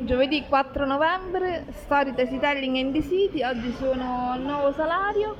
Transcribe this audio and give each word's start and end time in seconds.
Giovedì 0.00 0.44
4 0.48 0.86
novembre, 0.86 1.64
Story 1.72 2.12
Storytelling 2.12 2.76
in 2.76 2.92
the 2.92 3.02
City, 3.02 3.42
oggi 3.42 3.74
sono 3.78 4.30
al 4.30 4.40
nuovo 4.40 4.72
salario 4.72 5.34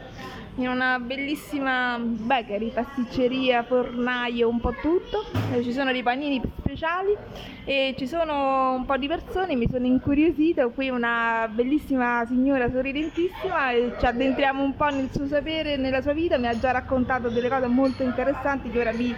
in 0.56 0.66
una 0.68 0.98
bellissima 0.98 1.96
bakery, 2.00 2.72
pasticceria, 2.72 3.62
fornaio, 3.62 4.48
un 4.48 4.58
po' 4.58 4.74
tutto, 4.80 5.26
ci 5.62 5.72
sono 5.72 5.92
dei 5.92 6.02
panini 6.02 6.42
speciali 6.58 7.16
e 7.64 7.94
ci 7.96 8.08
sono 8.08 8.74
un 8.74 8.84
po' 8.84 8.96
di 8.96 9.06
persone, 9.06 9.54
mi 9.54 9.68
sono 9.70 9.86
incuriosita, 9.86 10.66
qui 10.66 10.88
una 10.88 11.48
bellissima 11.48 12.24
signora 12.26 12.68
sorridentissima 12.68 13.70
e 13.70 13.92
ci 13.96 14.06
addentriamo 14.06 14.60
un 14.60 14.74
po' 14.74 14.88
nel 14.88 15.08
suo 15.12 15.28
sapere, 15.28 15.76
nella 15.76 16.02
sua 16.02 16.14
vita, 16.14 16.36
mi 16.36 16.48
ha 16.48 16.58
già 16.58 16.72
raccontato 16.72 17.28
delle 17.28 17.48
cose 17.48 17.68
molto 17.68 18.02
interessanti 18.02 18.70
che 18.70 18.80
ora 18.80 18.90
vi 18.90 19.14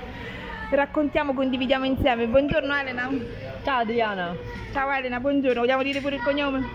raccontiamo, 0.68 1.32
condividiamo 1.32 1.86
insieme. 1.86 2.26
Buongiorno 2.26 2.74
Elena. 2.74 3.49
Ciao 3.62 3.80
Adriana. 3.80 4.34
Ciao 4.72 4.90
Elena, 4.90 5.20
buongiorno. 5.20 5.60
Vogliamo 5.60 5.82
dire 5.82 6.00
pure 6.00 6.16
il 6.16 6.22
cognome? 6.22 6.66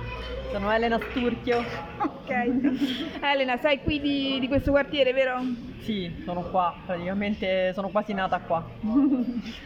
Sono 0.51 0.71
Elena 0.71 0.99
Sturchio. 0.99 1.63
Ok. 1.97 2.29
Elena, 3.21 3.57
sei 3.57 3.79
qui 3.81 3.99
di, 3.99 4.39
di, 4.39 4.47
questo 4.47 4.69
quartiere, 4.69 5.11
vero? 5.11 5.41
Sì, 5.79 6.21
sono 6.23 6.43
qua, 6.43 6.75
praticamente 6.85 7.73
sono 7.73 7.89
quasi 7.89 8.13
nata 8.13 8.39
qua. 8.39 8.63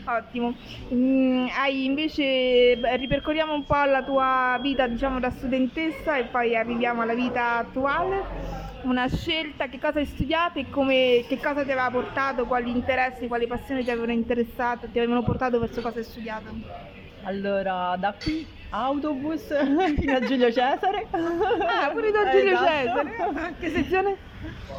Ottimo. 0.05 0.55
Mm, 0.93 1.47
hai 1.57 1.83
invece, 1.83 2.79
ripercorriamo 2.95 3.53
un 3.53 3.65
po' 3.65 3.83
la 3.83 4.03
tua 4.03 4.57
vita, 4.61 4.87
diciamo, 4.87 5.19
da 5.19 5.29
studentessa 5.29 6.15
e 6.15 6.23
poi 6.25 6.55
arriviamo 6.55 7.01
alla 7.01 7.15
vita 7.15 7.57
attuale 7.57 8.59
una 8.83 9.09
scelta, 9.09 9.67
che 9.67 9.77
cosa 9.77 9.99
hai 9.99 10.05
studiato 10.05 10.59
e 10.59 10.69
come, 10.69 11.25
che 11.27 11.37
cosa 11.41 11.63
ti 11.65 11.71
aveva 11.71 11.89
portato, 11.91 12.45
quali 12.45 12.71
interessi, 12.71 13.27
quali 13.27 13.45
passioni 13.45 13.83
ti 13.83 13.91
avevano 13.91 14.13
interessato, 14.13 14.87
ti 14.87 14.99
avevano 14.99 15.21
portato 15.23 15.59
verso 15.59 15.81
cosa 15.81 15.97
hai 15.99 16.05
studiato? 16.05 16.98
Allora, 17.29 17.95
da 17.95 18.13
qui 18.13 18.47
autobus 18.71 19.45
fino 19.99 20.15
a 20.15 20.19
Giulio 20.19 20.47
Cesare. 20.51 21.07
Ah, 21.11 21.91
pure 21.91 22.09
da 22.09 22.25
Giulio 22.33 22.53
esatto. 22.53 23.03
Cesare. 23.05 23.55
Che 23.59 23.69
sezione? 23.69 24.17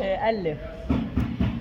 Eh, 0.01 0.33
L. 0.33 1.00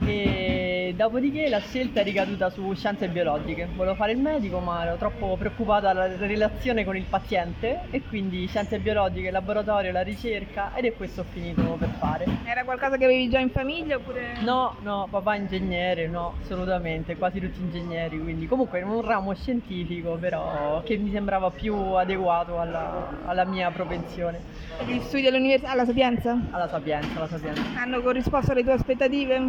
E 0.09 0.93
dopodiché 0.95 1.49
la 1.49 1.59
scelta 1.59 1.99
è 1.99 2.03
ricaduta 2.03 2.49
su 2.49 2.73
scienze 2.73 3.07
biologiche. 3.09 3.67
Volevo 3.75 3.93
fare 3.93 4.11
il 4.11 4.17
medico, 4.17 4.57
ma 4.57 4.83
ero 4.83 4.95
troppo 4.95 5.35
preoccupata 5.37 5.93
dalla 5.93 6.15
relazione 6.17 6.83
con 6.83 6.97
il 6.97 7.05
paziente 7.07 7.81
e 7.91 8.01
quindi 8.01 8.47
scienze 8.47 8.79
biologiche, 8.79 9.29
laboratorio, 9.29 9.91
la 9.91 10.01
ricerca 10.01 10.71
ed 10.73 10.85
è 10.85 10.93
questo 10.95 11.21
ho 11.21 11.25
finito 11.25 11.61
per 11.77 11.89
fare. 11.99 12.25
Era 12.43 12.63
qualcosa 12.63 12.97
che 12.97 13.05
avevi 13.05 13.29
già 13.29 13.37
in 13.37 13.51
famiglia 13.51 13.97
oppure? 13.97 14.39
No, 14.41 14.77
no, 14.81 15.07
papà 15.11 15.35
è 15.35 15.37
ingegnere, 15.37 16.07
no, 16.07 16.33
assolutamente, 16.41 17.15
quasi 17.15 17.39
tutti 17.39 17.59
ingegneri, 17.61 18.19
quindi 18.19 18.47
comunque 18.47 18.79
in 18.79 18.87
un 18.87 19.01
ramo 19.01 19.35
scientifico 19.35 20.17
però 20.19 20.81
che 20.83 20.97
mi 20.97 21.11
sembrava 21.11 21.51
più 21.51 21.75
adeguato 21.75 22.59
alla, 22.59 23.09
alla 23.25 23.45
mia 23.45 23.69
propensione. 23.69 24.39
Gli 24.85 24.99
studi 25.01 25.27
all'università, 25.27 25.71
alla 25.71 25.85
Sapienza? 25.85 26.35
Alla 26.49 26.67
Sapienza, 26.67 27.11
alla 27.15 27.27
Sapienza. 27.27 27.61
Hanno 27.75 28.01
corrisposto 28.01 28.51
alle 28.53 28.63
tue 28.63 28.73
aspettative? 28.73 29.41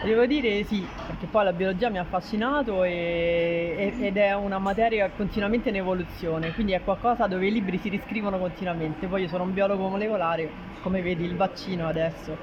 Devo 0.00 0.26
dire 0.26 0.62
sì, 0.62 0.86
perché 1.06 1.26
poi 1.26 1.42
la 1.42 1.52
biologia 1.52 1.88
mi 1.90 1.98
ha 1.98 2.02
affascinato 2.02 2.84
e, 2.84 3.92
ed 3.98 4.16
è 4.16 4.32
una 4.32 4.58
materia 4.58 5.10
continuamente 5.10 5.70
in 5.70 5.76
evoluzione, 5.76 6.52
quindi 6.52 6.72
è 6.72 6.82
qualcosa 6.82 7.26
dove 7.26 7.48
i 7.48 7.50
libri 7.50 7.78
si 7.78 7.88
riscrivono 7.88 8.38
continuamente. 8.38 9.08
Poi 9.08 9.22
io 9.22 9.28
sono 9.28 9.42
un 9.42 9.52
biologo 9.52 9.88
molecolare, 9.88 10.48
come 10.82 11.02
vedi 11.02 11.24
il 11.24 11.34
vaccino 11.34 11.88
adesso 11.88 12.36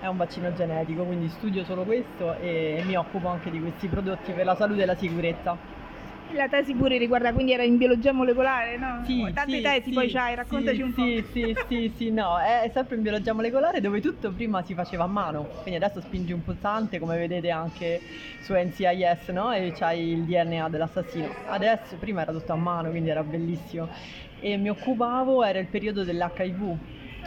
è 0.00 0.06
un 0.06 0.18
vaccino 0.18 0.52
genetico, 0.52 1.04
quindi 1.04 1.28
studio 1.28 1.64
solo 1.64 1.82
questo 1.84 2.34
e 2.34 2.82
mi 2.84 2.94
occupo 2.94 3.28
anche 3.28 3.50
di 3.50 3.60
questi 3.60 3.88
prodotti 3.88 4.32
per 4.32 4.44
la 4.44 4.54
salute 4.54 4.82
e 4.82 4.86
la 4.86 4.94
sicurezza. 4.94 5.77
La 6.34 6.46
tesi 6.46 6.74
pure 6.74 6.98
riguarda, 6.98 7.32
quindi 7.32 7.52
era 7.52 7.62
in 7.62 7.78
biologia 7.78 8.12
molecolare, 8.12 8.76
no? 8.76 9.02
Sì, 9.04 9.32
Tante 9.32 9.56
sì, 9.56 9.62
tesi 9.62 9.82
sì, 9.84 9.92
poi 9.92 10.10
c'hai, 10.10 10.34
raccontaci 10.34 10.82
un 10.82 10.92
po'. 10.92 11.02
Sì, 11.02 11.24
sì, 11.32 11.54
sì, 11.66 11.92
sì, 11.96 12.10
no, 12.10 12.38
è 12.38 12.70
sempre 12.72 12.96
in 12.96 13.02
biologia 13.02 13.32
molecolare 13.32 13.80
dove 13.80 14.00
tutto 14.00 14.32
prima 14.32 14.62
si 14.62 14.74
faceva 14.74 15.04
a 15.04 15.06
mano, 15.06 15.48
quindi 15.62 15.82
adesso 15.82 16.00
spingi 16.00 16.32
un 16.32 16.42
pulsante 16.42 16.98
come 16.98 17.16
vedete 17.16 17.50
anche 17.50 18.00
su 18.40 18.52
NCIS, 18.54 19.28
no? 19.28 19.52
E 19.52 19.72
c'hai 19.74 20.12
il 20.12 20.24
DNA 20.24 20.68
dell'assassino. 20.68 21.34
Adesso, 21.46 21.96
prima 21.96 22.22
era 22.22 22.32
tutto 22.32 22.52
a 22.52 22.56
mano, 22.56 22.90
quindi 22.90 23.08
era 23.08 23.22
bellissimo. 23.22 23.88
E 24.40 24.56
mi 24.56 24.68
occupavo, 24.68 25.42
era 25.42 25.58
il 25.58 25.66
periodo 25.66 26.04
dell'HIV, 26.04 26.76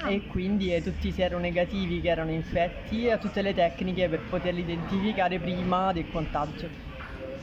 ah. 0.03 0.12
e 0.12 0.22
quindi 0.28 0.74
eh, 0.74 0.81
tutti 0.81 1.08
i 1.08 1.12
seronegativi 1.12 2.02
che 2.02 2.09
erano 2.09 2.31
infetti 2.31 3.08
e 3.08 3.18
tutte 3.18 3.42
le 3.42 3.53
tecniche 3.53 4.08
per 4.08 4.22
poterli 4.30 4.62
identificare 4.62 5.40
prima 5.40 5.92
del 5.92 6.08
contagio 6.08 6.91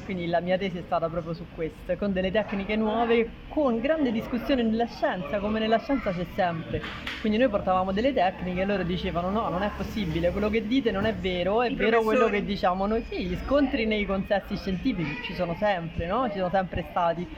quindi 0.09 0.27
la 0.27 0.41
mia 0.41 0.57
tesi 0.57 0.79
è 0.79 0.83
stata 0.87 1.07
proprio 1.11 1.35
su 1.35 1.45
questo, 1.55 1.95
con 1.99 2.13
delle 2.15 2.31
tecniche 2.31 2.77
nuove, 2.77 3.29
con 3.47 3.79
grande 3.79 4.11
discussione 4.11 4.63
nella 4.63 4.87
scienza, 4.87 5.39
come 5.39 5.59
nella 5.59 5.79
scienza 5.79 6.13
c'è 6.13 6.25
sempre. 6.35 6.81
Quindi 7.21 7.37
noi 7.37 7.51
portavamo 7.51 7.93
delle 7.93 8.15
tecniche 8.15 8.63
e 8.63 8.65
loro 8.65 8.85
dicevano 8.85 9.29
no, 9.29 9.51
non 9.51 9.61
è 9.63 9.71
possibile, 9.77 10.31
quello 10.31 10.49
che 10.49 10.67
dite 10.67 10.91
non 10.93 11.05
è 11.05 11.15
vero, 11.15 11.61
è 11.61 11.69
I 11.69 11.75
vero 11.75 12.03
quello 12.03 12.31
che 12.31 12.43
diciamo 12.43 12.87
noi. 12.87 13.03
Sì, 13.03 13.27
gli 13.27 13.37
scontri 13.37 13.85
nei 13.85 14.07
consessi 14.07 14.57
scientifici 14.57 15.21
ci 15.21 15.35
sono 15.35 15.55
sempre, 15.55 16.07
no? 16.07 16.27
Ci 16.31 16.39
sono 16.39 16.49
sempre 16.49 16.87
stati 16.89 17.29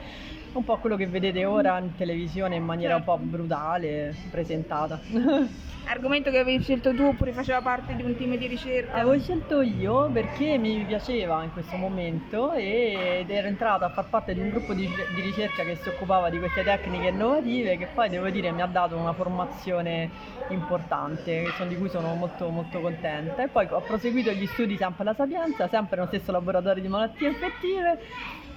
un 0.53 0.63
po' 0.65 0.77
quello 0.77 0.95
che 0.95 1.07
vedete 1.07 1.45
ora 1.45 1.77
in 1.77 1.95
televisione 1.95 2.55
in 2.55 2.63
maniera 2.63 2.95
certo. 2.95 3.11
un 3.11 3.17
po' 3.17 3.25
brutale 3.25 4.13
presentata. 4.29 4.99
Argomento 5.83 6.29
che 6.29 6.37
avevi 6.37 6.61
scelto 6.61 6.93
tu 6.93 7.03
oppure 7.03 7.31
faceva 7.31 7.59
parte 7.61 7.95
di 7.95 8.03
un 8.03 8.15
team 8.15 8.37
di 8.37 8.47
ricerca? 8.47 8.93
Avevo 8.93 9.19
scelto 9.19 9.61
io 9.61 10.09
perché 10.11 10.57
mi 10.57 10.83
piaceva 10.85 11.43
in 11.43 11.51
questo 11.51 11.75
momento 11.75 12.53
ed 12.53 13.29
ero 13.29 13.47
entrata 13.47 13.85
a 13.85 13.89
far 13.89 14.07
parte 14.07 14.33
di 14.33 14.39
un 14.39 14.49
gruppo 14.49 14.73
di, 14.73 14.87
di 14.87 15.21
ricerca 15.21 15.63
che 15.63 15.75
si 15.75 15.89
occupava 15.89 16.29
di 16.29 16.37
queste 16.37 16.63
tecniche 16.63 17.07
innovative 17.07 17.77
che 17.77 17.87
poi 17.93 18.09
devo 18.09 18.29
dire 18.29 18.51
mi 18.51 18.61
ha 18.61 18.67
dato 18.67 18.95
una 18.95 19.13
formazione 19.13 20.09
importante 20.49 21.51
di 21.67 21.75
cui 21.75 21.89
sono 21.89 22.13
molto 22.13 22.49
molto 22.49 22.79
contenta 22.79 23.43
e 23.43 23.47
poi 23.47 23.67
ho 23.69 23.81
proseguito 23.81 24.31
gli 24.31 24.45
studi 24.45 24.77
sempre 24.77 25.03
alla 25.03 25.15
Sapienza, 25.15 25.67
sempre 25.67 25.97
nello 25.97 26.07
stesso 26.07 26.31
laboratorio 26.31 26.81
di 26.81 26.89
malattie 26.89 27.27
infettive 27.27 27.99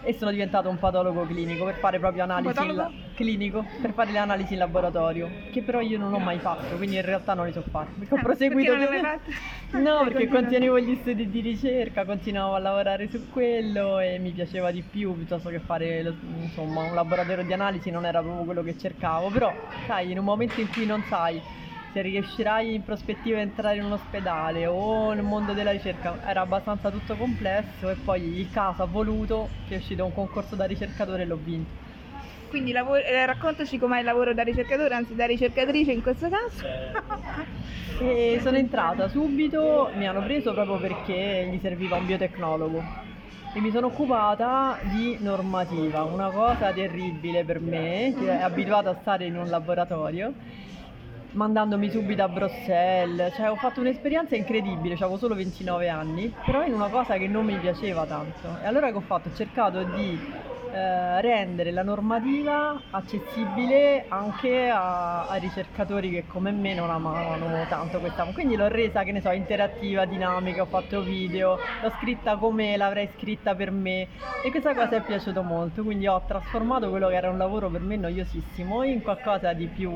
e 0.04 0.12
sono 0.12 0.31
diventato 0.31 0.69
un 0.69 0.78
patologo 0.78 1.25
clinico 1.25 1.65
per 1.65 1.76
fare 1.76 1.98
proprio 1.98 2.25
analisi 2.25 2.72
la- 2.72 2.91
clinico 3.15 3.65
per 3.81 3.92
fare 3.94 4.10
le 4.10 4.19
analisi 4.19 4.53
in 4.53 4.59
laboratorio 4.59 5.31
che 5.50 5.62
però 5.62 5.81
io 5.81 5.98
non 5.98 6.12
ho 6.12 6.19
mai 6.19 6.38
fatto 6.38 6.76
quindi 6.76 6.97
in 6.97 7.03
realtà 7.03 7.34
non 7.34 7.47
li 7.47 7.53
so 7.53 7.62
fare. 7.62 7.91
Perché 7.98 8.15
ho 8.15 8.19
ah, 8.19 8.22
proseguito 8.22 8.72
perché 8.72 8.84
non 8.84 8.94
le 8.94 9.00
fatto? 9.00 9.31
no 9.81 10.04
perché 10.09 10.28
continuavo 10.28 10.78
gli 10.78 10.94
studi 10.97 11.28
di 11.28 11.41
ricerca 11.41 12.04
continuavo 12.04 12.54
a 12.54 12.59
lavorare 12.59 13.09
su 13.09 13.28
quello 13.28 13.98
e 13.98 14.19
mi 14.19 14.32
piaceva 14.32 14.70
di 14.70 14.82
più 14.82 15.15
piuttosto 15.16 15.48
che 15.48 15.60
fare 15.60 16.16
insomma 16.22 16.84
un 16.84 16.94
laboratorio 16.94 17.44
di 17.44 17.53
analisi 17.53 17.91
non 17.91 18.04
era 18.04 18.21
proprio 18.21 18.44
quello 18.44 18.62
che 18.62 18.76
cercavo. 18.76 19.31
Però 19.31 19.56
sai 19.86 20.10
in 20.10 20.19
un 20.19 20.25
momento 20.25 20.60
in 20.60 20.69
cui 20.69 20.84
non 20.86 21.03
sai 21.04 21.42
se 21.94 22.03
riuscirai 22.03 22.75
in 22.75 22.82
prospettiva 22.82 23.38
a 23.38 23.43
entrare 23.43 23.77
in 23.77 23.84
un 23.84 23.93
ospedale 23.93 24.66
o 24.66 25.12
nel 25.12 25.22
mondo 25.22 25.53
della 25.53 25.71
ricerca 25.71 26.19
era 26.27 26.41
abbastanza 26.41 26.91
tutto 26.91 27.15
complesso 27.15 27.88
e 27.88 27.94
poi 27.94 28.41
il 28.41 28.50
caso 28.50 28.82
ha 28.82 28.87
voluto 28.87 29.49
che 29.69 29.77
è 29.77 29.78
uscito 29.78 30.04
un 30.04 30.12
concorso 30.12 30.56
da 30.56 30.65
ricercatore 30.65 31.22
e 31.22 31.27
l'ho 31.27 31.38
vinto. 31.41 31.83
Quindi 32.49 32.72
lavoro, 32.72 33.00
eh, 33.00 33.25
raccontaci 33.25 33.78
com'è 33.78 34.00
il 34.00 34.04
lavoro 34.04 34.34
da 34.34 34.43
ricercatore, 34.43 34.93
anzi 34.93 35.15
da 35.15 35.25
ricercatrice 35.25 35.93
in 35.93 36.03
questo 36.03 36.28
caso. 36.28 36.66
e 38.03 38.41
sono 38.43 38.56
entrata 38.56 39.06
subito, 39.06 39.91
mi 39.94 40.09
hanno 40.09 40.22
preso 40.22 40.53
proprio 40.53 40.78
perché 40.78 41.49
gli 41.53 41.60
serviva 41.60 41.97
un 41.97 42.06
biotecnologo 42.06 42.83
e 43.53 43.60
mi 43.60 43.71
sono 43.71 43.87
occupata 43.87 44.81
di 44.83 45.16
normativa, 45.21 46.03
una 46.03 46.31
cosa 46.31 46.72
terribile 46.72 47.44
per 47.44 47.60
me, 47.60 48.12
che 48.19 48.37
è 48.37 48.43
abituata 48.43 48.91
a 48.91 48.97
stare 49.00 49.27
in 49.27 49.37
un 49.37 49.49
laboratorio 49.49 50.34
mandandomi 51.34 51.91
subito 51.91 52.22
a 52.22 52.28
Bruxelles, 52.28 53.34
cioè 53.34 53.50
ho 53.50 53.56
fatto 53.56 53.81
un'esperienza 53.81 54.37
incredibile, 54.37 54.95
avevo 54.95 55.17
solo 55.19 55.34
29 55.34 55.89
anni, 55.89 56.37
però 56.43 56.65
in 56.65 56.72
una 56.72 56.89
cosa 56.89 57.17
che 57.19 57.27
non 57.28 57.45
mi 57.45 57.59
piaceva 57.59 58.06
tanto. 58.06 58.59
E 58.59 58.67
allora 58.67 58.91
che 58.91 58.97
ho 58.97 59.00
fatto? 59.03 59.28
Ho 59.28 59.33
cercato 59.33 59.84
di 59.84 60.25
eh, 60.75 61.21
rendere 61.21 61.71
la 61.71 61.85
normativa 61.85 62.81
accessibile 62.91 64.07
anche 64.09 64.69
a, 64.69 65.28
a, 65.28 65.37
ricercatori 65.37 66.10
che 66.10 66.27
come 66.27 66.51
me 66.51 66.75
non 66.75 66.91
amavano 66.91 67.65
tanto 67.69 68.01
questa. 68.01 68.25
Quindi 68.25 68.57
l'ho 68.57 68.66
resa, 68.66 69.04
che 69.04 69.13
ne 69.13 69.21
so, 69.21 69.31
interattiva, 69.31 70.04
dinamica, 70.04 70.63
ho 70.63 70.66
fatto 70.66 71.01
video, 71.03 71.57
l'ho 71.81 71.93
scritta 72.01 72.37
come 72.37 72.77
l'avrei 72.77 73.09
scritta 73.16 73.54
per 73.54 73.71
me 73.71 74.09
e 74.43 74.51
questa 74.51 74.75
cosa 74.75 74.97
è 74.97 75.03
piaciuta 75.03 75.43
molto, 75.43 75.84
quindi 75.84 76.09
ho 76.09 76.21
trasformato 76.27 76.91
quello 76.91 77.07
che 77.07 77.15
era 77.15 77.31
un 77.31 77.39
lavoro 77.39 77.71
per 77.71 77.81
me 77.81 77.97
noiosissimo 77.97 78.83
in 78.83 79.01
qualcosa 79.01 79.53
di 79.53 79.69
più 79.69 79.93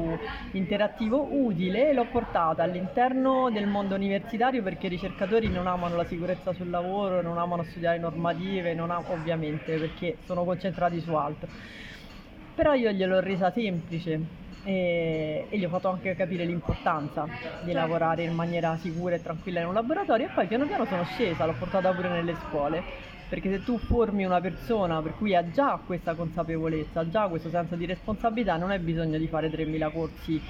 interattivo, 0.52 1.26
utile 1.29 1.91
e 1.91 1.93
l'ho 1.93 2.06
portata 2.06 2.62
all'interno 2.62 3.50
del 3.50 3.67
mondo 3.67 3.97
universitario 3.97 4.62
perché 4.62 4.87
i 4.87 4.91
ricercatori 4.91 5.49
non 5.49 5.67
amano 5.67 5.97
la 5.97 6.05
sicurezza 6.05 6.52
sul 6.52 6.70
lavoro, 6.70 7.20
non 7.20 7.37
amano 7.37 7.64
studiare 7.64 7.99
normative, 7.99 8.75
non 8.75 8.93
am- 8.93 9.05
ovviamente 9.08 9.76
perché 9.76 10.19
sono 10.25 10.44
concentrati 10.44 10.67
concentrati 10.69 11.00
su 11.00 11.15
altro. 11.15 11.49
Però 12.55 12.75
io 12.75 12.91
gliel'ho 12.91 13.20
resa 13.20 13.50
semplice 13.50 14.20
e, 14.65 15.47
e, 15.49 15.59
gli 15.59 15.65
ho 15.65 15.69
fatto 15.69 15.88
anche 15.88 16.15
capire 16.15 16.44
l'importanza 16.44 17.26
di 17.61 17.73
lavorare 17.73 18.25
in 18.25 18.35
maniera 18.35 18.76
sicura 18.76 19.15
e 19.15 19.23
tranquilla 19.23 19.61
in 19.61 19.69
un 19.69 19.75
laboratorio 19.75 20.26
e 20.26 20.31
poi 20.31 20.47
piano 20.47 20.67
piano 20.67 20.85
sono 20.85 21.05
scesa, 21.05 21.44
l'ho 21.44 21.55
portata 21.55 21.93
pure 21.93 22.09
nelle 22.09 22.35
scuole 22.35 22.82
perché 23.29 23.50
se 23.50 23.62
tu 23.62 23.79
formi 23.79 24.25
una 24.25 24.41
persona 24.41 25.03
per 25.03 25.15
cui 25.15 25.35
ha 25.35 25.49
già 25.50 25.81
questa 25.85 26.15
consapevolezza, 26.15 27.00
ha 27.00 27.09
già 27.09 27.29
questo 27.29 27.50
senso 27.50 27.76
di 27.76 27.85
responsabilità, 27.85 28.56
non 28.56 28.71
hai 28.71 28.79
bisogno 28.79 29.19
di 29.19 29.29
fare 29.29 29.50
3.000 29.50 29.93
corsi 29.93 30.41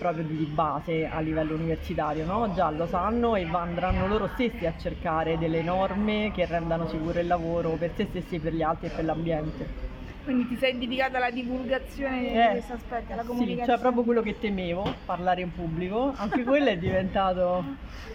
proprio 0.00 0.24
di 0.24 0.46
base 0.46 1.06
a 1.06 1.20
livello 1.20 1.54
universitario, 1.54 2.24
no? 2.24 2.50
già 2.54 2.70
lo 2.70 2.86
sanno 2.86 3.36
e 3.36 3.46
andranno 3.52 4.08
loro 4.08 4.28
stessi 4.32 4.64
a 4.64 4.72
cercare 4.78 5.36
delle 5.36 5.62
norme 5.62 6.32
che 6.34 6.46
rendano 6.46 6.88
sicuro 6.88 7.20
il 7.20 7.26
lavoro 7.26 7.76
per 7.76 7.92
se 7.94 8.06
stessi, 8.06 8.38
per 8.38 8.54
gli 8.54 8.62
altri 8.62 8.86
e 8.86 8.90
per 8.90 9.04
l'ambiente. 9.04 9.89
Quindi 10.24 10.48
ti 10.48 10.56
sei 10.56 10.78
dedicata 10.78 11.16
alla 11.16 11.30
divulgazione 11.30 12.28
Eh, 12.28 12.42
di 12.46 12.48
questo 12.50 12.72
aspetto, 12.74 13.12
alla 13.12 13.22
Sì, 13.22 13.28
comunicazione. 13.28 13.66
cioè 13.66 13.78
proprio 13.80 14.02
quello 14.04 14.22
che 14.22 14.38
temevo, 14.38 14.94
parlare 15.06 15.40
in 15.40 15.52
pubblico, 15.52 16.12
anche 16.16 16.44
quello 16.44 16.68
è 16.68 16.76
diventato 16.76 17.64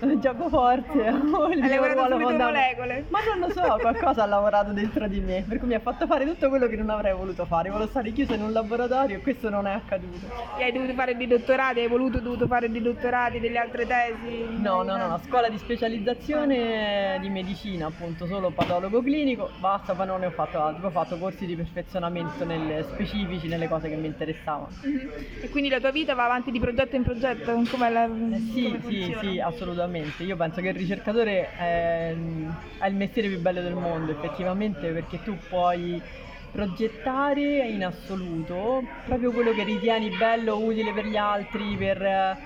un 0.02 0.20
gioco 0.22 0.50
forte. 0.50 0.94
il 1.02 1.62
Hai 1.62 1.70
lavorato 1.70 2.12
sulle 2.14 2.24
tue 2.26 2.38
molecole. 2.38 3.06
Ma 3.10 3.20
non 3.28 3.48
lo 3.48 3.50
so, 3.54 3.78
qualcosa 3.80 4.24
ha 4.24 4.26
lavorato 4.28 4.72
dentro 4.72 5.08
di 5.08 5.20
me, 5.20 5.44
per 5.48 5.58
cui 5.58 5.68
mi 5.68 5.74
ha 5.74 5.80
fatto 5.80 6.06
fare 6.06 6.26
tutto 6.26 6.50
quello 6.50 6.68
che 6.68 6.76
non 6.76 6.90
avrei 6.90 7.14
voluto 7.14 7.46
fare. 7.46 7.70
Volevo 7.70 7.90
stare 7.90 8.12
chiuso 8.12 8.34
in 8.36 8.44
un 8.44 8.52
laboratorio 8.52 9.18
e 9.18 9.22
questo 9.22 9.50
non 9.50 9.66
è 9.68 9.74
accaduto. 9.74 10.28
E 10.58 10.64
hai 10.64 10.72
dovuto 10.72 10.94
fare 10.94 11.16
dei 11.18 11.28
dottorati, 11.28 11.80
hai 11.80 11.88
voluto 11.88 12.20
dovuto 12.20 12.46
fare 12.48 12.70
dei 12.70 12.82
dottorati, 12.82 13.40
delle 13.40 13.58
altre 13.58 13.86
tesi? 13.88 14.46
No, 14.58 14.84
no, 14.84 14.96
no, 14.96 15.06
una 15.06 15.20
scuola 15.26 15.50
di 15.50 15.58
specializzazione 15.58 17.18
di 17.20 17.30
medicina, 17.30 17.88
appunto, 17.88 18.26
solo 18.26 18.52
patologo 18.52 19.02
clinico, 19.02 19.50
basta, 19.60 19.94
poi 19.94 20.06
non 20.06 20.20
ne 20.20 20.28
ho 20.28 20.32
fatto 20.32 20.62
altro, 20.62 20.88
ho 20.88 20.92
fatto 20.92 21.18
corsi 21.18 21.46
di 21.46 21.56
perfezionamento 21.96 22.46
nelle 22.46 22.84
specifici, 22.84 23.48
nelle 23.48 23.68
cose 23.68 23.90
che 23.90 23.96
mi 23.96 24.08
interessavano. 24.08 24.76
Mhm. 24.82 25.12
E 25.42 25.50
quindi 25.50 25.70
la 25.70 25.80
tua 25.80 25.92
vita 25.92 26.14
va 26.14 26.26
avanti 26.26 26.52
di 26.52 26.60
progetto 26.60 26.96
in 26.96 27.04
progetto? 27.04 27.64
Come 27.70 27.90
la, 27.90 28.04
Eh, 28.06 28.40
sì, 28.40 28.80
sì, 28.86 29.16
sì, 29.20 29.40
assolutamente. 29.40 30.24
Io 30.24 30.36
penso 30.36 30.62
che 30.62 30.68
il 30.70 30.76
ricercatore 30.76 31.54
è, 31.56 32.16
è 32.78 32.88
il 32.88 32.96
mestiere 32.96 33.30
più 33.30 33.40
bello 33.40 33.62
del 33.62 33.76
mondo, 33.76 34.12
effettivamente, 34.12 34.92
perché 34.92 35.22
tu 35.22 35.40
puoi 35.48 36.02
progettare 36.52 37.68
in 37.68 37.84
assoluto 37.84 38.82
proprio 39.04 39.34
quello 39.34 39.52
che 39.54 39.64
ritieni 39.64 40.10
bello, 40.12 40.62
utile 40.64 40.94
per 40.94 41.06
gli 41.06 41.18
altri, 41.18 41.76
per, 41.78 42.38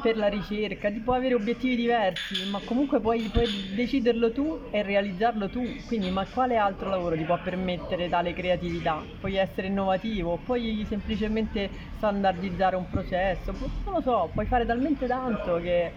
per 0.00 0.16
la 0.16 0.28
ricerca, 0.28 0.90
ti 0.90 1.02
puoi 1.02 1.16
avere 1.18 1.34
obiettivi 1.34 1.76
diversi, 1.76 2.44
ma 2.44 2.62
comunque 2.62 3.00
puoi, 3.00 3.28
puoi 3.30 3.48
deciderlo 3.72 4.32
tu 4.32 4.66
e 4.70 4.82
realizzarlo 4.82 5.48
tu. 5.50 5.82
Quindi, 5.84 6.10
ma 6.10 6.28
quale 6.28 6.56
altro 6.56 6.88
lavoro 6.88 7.16
ti 7.16 7.24
può 7.24 7.40
permettere 7.40 8.08
tale 8.08 8.32
creatività? 8.32 9.10
Puoi 9.18 9.36
essere 9.36 9.66
innovativo, 9.68 10.40
puoi 10.42 10.84
semplicemente 10.86 11.72
standardizzare 11.96 12.76
un 12.76 12.88
processo, 12.88 13.52
non 13.52 13.94
lo 13.94 14.00
so, 14.00 14.30
puoi 14.32 14.46
fare 14.46 14.64
talmente 14.66 15.06
tanto 15.06 15.56
che 15.58 15.94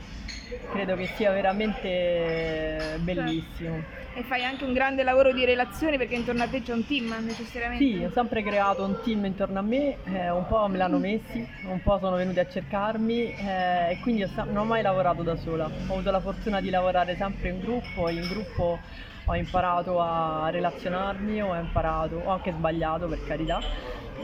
credo 0.67 0.95
che 0.95 1.07
sia 1.07 1.31
veramente 1.31 2.97
bellissimo. 2.99 3.87
E 4.15 4.21
fai 4.21 4.43
anche 4.43 4.63
un 4.63 4.73
grande 4.73 5.01
lavoro 5.01 5.33
di 5.33 5.43
relazione 5.43 5.97
perché 5.97 6.13
intorno 6.13 6.43
a 6.43 6.47
te 6.47 6.61
c'è 6.61 6.71
un 6.71 6.85
team 6.85 7.15
necessariamente. 7.25 7.83
Sì, 7.83 8.03
ho 8.03 8.11
sempre 8.11 8.43
creato 8.43 8.83
un 8.83 9.01
team 9.03 9.25
intorno 9.25 9.57
a 9.57 9.63
me, 9.63 9.97
eh, 10.03 10.29
un 10.29 10.45
po' 10.45 10.67
me 10.67 10.77
l'hanno 10.77 10.99
messi, 10.99 11.43
un 11.63 11.81
po' 11.81 11.97
sono 11.97 12.15
venuti 12.17 12.37
a 12.37 12.47
cercarmi 12.47 13.33
eh, 13.33 13.91
e 13.91 13.97
quindi 14.01 14.23
non 14.35 14.57
ho 14.57 14.65
mai 14.65 14.83
lavorato 14.83 15.23
da 15.23 15.35
sola. 15.35 15.65
Ho 15.65 15.93
avuto 15.93 16.11
la 16.11 16.19
fortuna 16.19 16.61
di 16.61 16.69
lavorare 16.69 17.15
sempre 17.15 17.49
in 17.49 17.59
gruppo 17.59 18.07
e 18.07 18.13
in 18.13 18.27
gruppo 18.27 18.79
ho 19.25 19.35
imparato 19.35 19.99
a 20.01 20.49
relazionarmi, 20.49 21.41
ho 21.41 21.55
imparato, 21.55 22.17
ho 22.17 22.29
anche 22.29 22.51
sbagliato 22.51 23.07
per 23.07 23.23
carità, 23.25 23.61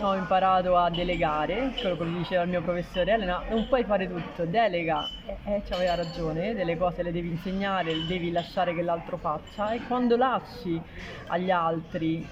ho 0.02 0.16
imparato 0.16 0.76
a 0.78 0.90
delegare, 0.90 1.74
quello 1.80 1.98
che 1.98 2.06
diceva 2.06 2.44
il 2.44 2.50
mio 2.50 2.62
professore 2.62 3.14
Elena, 3.14 3.44
non 3.50 3.68
puoi 3.68 3.84
fare 3.84 4.08
tutto, 4.08 4.46
delega, 4.46 5.10
e 5.26 5.38
eh, 5.46 5.64
aveva 5.70 5.96
ragione, 5.96 6.54
delle 6.54 6.78
cose 6.78 7.04
le 7.04 7.12
devi 7.12 7.30
insegnare, 7.30 7.96
le 7.96 8.06
devi 8.06 8.32
lasciare 8.32 8.74
che 8.74 8.82
l'altro 8.82 9.18
faccia. 9.18 9.72
E 9.72 9.82
quando 9.88 10.16
lasci 10.16 10.80
agli 11.28 11.52
altri 11.52 12.26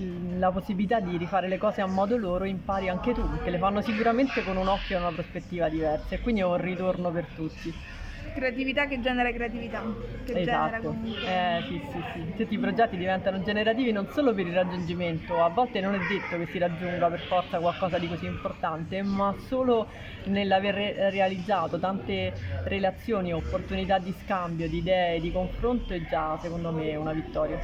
mm, 0.00 0.38
la 0.38 0.50
possibilità 0.50 1.00
di 1.00 1.16
rifare 1.16 1.48
le 1.48 1.58
cose 1.58 1.80
a 1.80 1.86
modo 1.86 2.16
loro 2.16 2.44
impari 2.44 2.88
anche 2.88 3.12
tu, 3.14 3.22
che 3.42 3.50
le 3.50 3.58
fanno 3.58 3.80
sicuramente 3.80 4.42
con 4.42 4.56
un 4.56 4.68
occhio 4.68 4.96
e 4.96 5.00
una 5.00 5.12
prospettiva 5.12 5.68
diversa. 5.68 6.14
E 6.14 6.20
quindi 6.20 6.40
è 6.40 6.44
un 6.44 6.56
ritorno 6.56 7.10
per 7.10 7.26
tutti. 7.34 7.72
Creatività 8.36 8.86
che 8.86 9.00
genera 9.00 9.32
creatività. 9.32 9.82
Che 10.22 10.32
genera 10.34 10.78
Esatto, 10.78 10.88
comunque. 10.88 11.26
eh, 11.26 11.62
sì, 11.66 11.80
sì, 11.90 12.02
sì. 12.12 12.34
Tutti 12.36 12.52
i 12.52 12.58
progetti 12.58 12.98
diventano 12.98 13.40
generativi 13.40 13.92
non 13.92 14.06
solo 14.10 14.34
per 14.34 14.46
il 14.46 14.52
raggiungimento, 14.52 15.42
a 15.42 15.48
volte 15.48 15.80
non 15.80 15.94
è 15.94 16.00
detto 16.00 16.36
che 16.36 16.44
si 16.44 16.58
raggiunga 16.58 17.08
per 17.08 17.20
forza 17.26 17.58
qualcosa 17.58 17.96
di 17.98 18.06
così 18.08 18.26
importante, 18.26 19.00
ma 19.02 19.34
solo 19.38 19.88
nell'aver 20.24 20.74
re- 20.74 21.10
realizzato 21.10 21.78
tante 21.78 22.34
relazioni, 22.64 23.32
opportunità 23.32 23.98
di 23.98 24.12
scambio, 24.12 24.68
di 24.68 24.78
idee, 24.78 25.18
di 25.20 25.30
confronto 25.32 25.94
è 25.94 26.04
già 26.04 26.36
secondo 26.36 26.70
me 26.72 26.94
una 26.94 27.14
vittoria. 27.14 27.58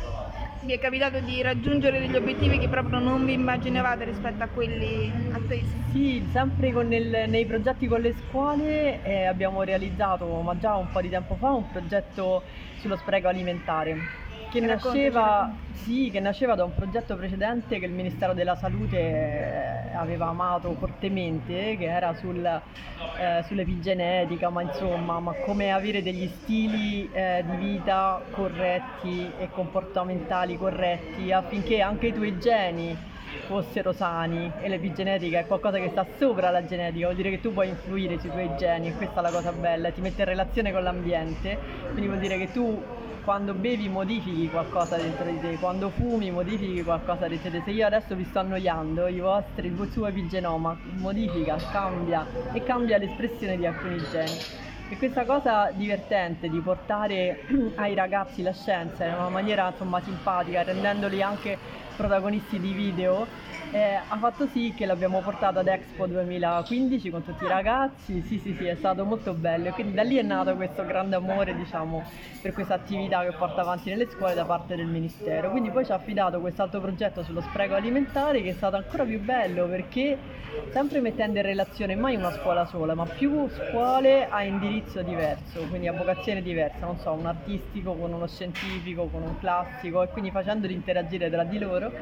Vi 0.61 0.73
è 0.73 0.79
capitato 0.79 1.21
di 1.21 1.43
raggiungere 1.43 1.99
degli 1.99 2.17
obiettivi 2.17 2.59
che 2.59 2.69
proprio 2.69 3.01
non 3.01 3.25
vi 3.25 3.33
immaginavate 3.35 4.05
rispetto 4.05 4.43
a 4.45 4.49
quelli 4.49 5.11
attesi? 5.33 5.91
Sì, 5.91 6.27
sempre 6.31 6.73
con 6.73 6.87
nel- 6.89 7.29
nei 7.29 7.45
progetti 7.45 7.87
con 7.87 8.01
le 8.01 8.15
scuole 8.15 9.03
eh, 9.03 9.25
abbiamo 9.27 9.63
realizzato, 9.63 10.41
ma 10.41 10.57
già 10.63 10.77
un 10.77 10.89
po' 10.93 11.01
di 11.01 11.09
tempo 11.09 11.35
fa, 11.35 11.51
un 11.51 11.69
progetto 11.69 12.45
sullo 12.79 12.97
spreco 12.97 13.27
alimentare. 13.27 14.21
Che 14.49 14.61
nasceva, 14.61 15.51
sì, 15.73 16.11
che 16.13 16.21
nasceva 16.21 16.55
da 16.55 16.63
un 16.63 16.75
progetto 16.75 17.17
precedente 17.17 17.79
che 17.79 17.87
il 17.87 17.93
Ministero 17.93 18.33
della 18.33 18.55
Salute 18.55 18.99
eh, 18.99 19.95
aveva 19.95 20.29
amato 20.29 20.73
fortemente, 20.75 21.77
che 21.79 21.87
era 21.87 22.15
sul, 22.15 22.45
eh, 22.45 23.43
sull'epigenetica, 23.47 24.51
ma 24.51 24.63
insomma, 24.63 25.19
ma 25.19 25.33
come 25.45 25.73
avere 25.73 26.03
degli 26.03 26.29
stili 26.29 27.11
eh, 27.13 27.43
di 27.45 27.57
vita 27.57 28.21
corretti 28.31 29.33
e 29.39 29.49
comportamentali 29.51 30.57
corretti 30.59 31.33
affinché 31.33 31.81
anche 31.81 32.09
i 32.09 32.13
tuoi 32.13 32.39
geni 32.39 33.11
fossero 33.47 33.93
sani 33.93 34.51
e 34.61 34.69
l'epigenetica 34.69 35.41
è 35.41 35.47
qualcosa 35.47 35.79
che 35.79 35.89
sta 35.91 36.07
sopra 36.19 36.51
la 36.51 36.65
genetica, 36.65 37.07
vuol 37.07 37.17
dire 37.17 37.31
che 37.31 37.41
tu 37.41 37.53
puoi 37.53 37.69
influire 37.69 38.19
sui 38.19 38.31
tuoi 38.31 38.51
geni 38.57 38.89
e 38.89 38.95
questa 38.95 39.21
è 39.21 39.23
la 39.23 39.31
cosa 39.31 39.53
bella, 39.53 39.91
ti 39.91 40.01
mette 40.01 40.23
in 40.23 40.29
relazione 40.29 40.73
con 40.73 40.83
l'ambiente, 40.83 41.59
quindi 41.91 42.07
vuol 42.07 42.19
dire 42.19 42.39
che 42.39 42.53
tu 42.53 42.81
quando 43.25 43.55
bevi 43.55 43.89
modifichi 43.89 44.49
qualcosa 44.51 44.97
dentro 44.97 45.25
di 45.25 45.39
te, 45.41 45.57
quando 45.59 45.91
fumi 45.91 46.31
modifichi 46.31 46.83
qualcosa 46.83 47.29
dentro 47.29 47.51
di 47.51 47.59
te. 47.59 47.65
Se 47.65 47.71
io 47.71 47.87
adesso 47.87 48.15
vi 48.17 48.25
sto 48.25 48.41
annoiando, 48.41 49.09
vostri, 49.21 49.69
il 49.69 49.89
suo 49.93 50.07
epigenoma 50.07 50.77
modifica, 50.99 51.57
cambia 51.71 52.27
e 52.53 52.63
cambia 52.65 52.99
l'espressione 52.99 53.57
di 53.57 53.67
alcuni 53.67 54.03
geni. 54.11 54.72
E 54.89 54.97
questa 54.99 55.25
cosa 55.25 55.71
divertente 55.73 56.49
di 56.49 56.61
portare 56.61 57.45
ai 57.77 57.95
ragazzi 57.95 58.43
la 58.43 58.53
scienza 58.53 59.05
in 59.07 59.15
una 59.15 59.29
maniera 59.31 59.69
insomma 59.69 60.01
simpatica, 60.01 60.63
rendendoli 60.63 61.23
anche 61.23 61.59
protagonisti 61.97 62.61
di 62.61 62.73
video, 62.73 63.27
eh, 63.75 63.95
ha 64.07 64.19
fatto 64.19 64.47
sì 64.47 64.75
che 64.75 64.85
l'abbiamo 64.85 65.23
portato 65.23 65.59
ad 65.59 65.67
Expo 65.67 66.07
2015 66.07 67.09
con 67.11 67.23
tutti 67.23 67.45
i 67.45 67.47
ragazzi. 67.47 68.23
Sì, 68.23 68.39
sì, 68.39 68.53
sì, 68.55 68.67
è 68.67 68.75
stato 68.77 69.05
molto 69.07 69.35
bello. 69.35 69.69
E 69.69 69.73
quindi 69.73 69.95
da 69.95 70.03
lì 70.03 70.17
è 70.17 70.23
nato 70.23 70.55
questo 70.57 70.85
grande 70.85 71.17
amore, 71.17 71.55
diciamo, 71.55 72.07
per 72.41 72.53
questa 72.53 72.75
attività 72.75 73.23
che 73.25 73.33
porta 73.33 73.63
avanti 73.63 73.89
nelle 73.89 74.07
scuole 74.09 74.35
da 74.35 74.45
parte 74.45 74.77
del 74.77 74.89
Ministero. 74.89 75.49
Quindi 75.51 75.71
poi 75.71 75.85
ci 75.87 75.93
ha 75.93 75.95
affidato 75.95 76.41
quest'altro 76.41 76.81
progetto 76.81 77.23
sullo 77.23 77.41
spreco 77.41 77.75
alimentare 77.75 78.43
che 78.43 78.51
è 78.51 78.55
stato 78.55 78.77
ancora 78.77 79.05
più 79.07 79.21
bello 79.21 79.67
perché 79.69 80.21
sempre 80.69 81.01
mettendo 81.01 81.39
in 81.39 81.45
relazione 81.45 81.95
mai 81.97 82.17
una 82.17 82.31
scuola 82.31 82.65
sola, 82.67 82.95
ma 82.95 83.07
più 83.09 83.49
scuole 83.49 84.27
a 84.27 84.43
indirizzo 84.45 85.03
diverso, 85.03 85.67
quindi 85.67 85.87
a 85.87 85.93
vocazione 85.93 86.43
diversa, 86.43 86.87
non 86.87 86.97
so, 86.99 87.13
un 87.15 87.27
artistico 87.27 87.97
con 87.97 88.13
uno 88.13 88.27
scientifico, 88.27 89.09
con 89.11 89.23
un 89.23 89.37
classico 89.37 90.03
e 90.03 90.09
quindi 90.11 90.31
facendoli 90.31 90.75
interagire 90.75 91.31
tra 91.31 91.45
di 91.45 91.59
loro. 91.59 91.95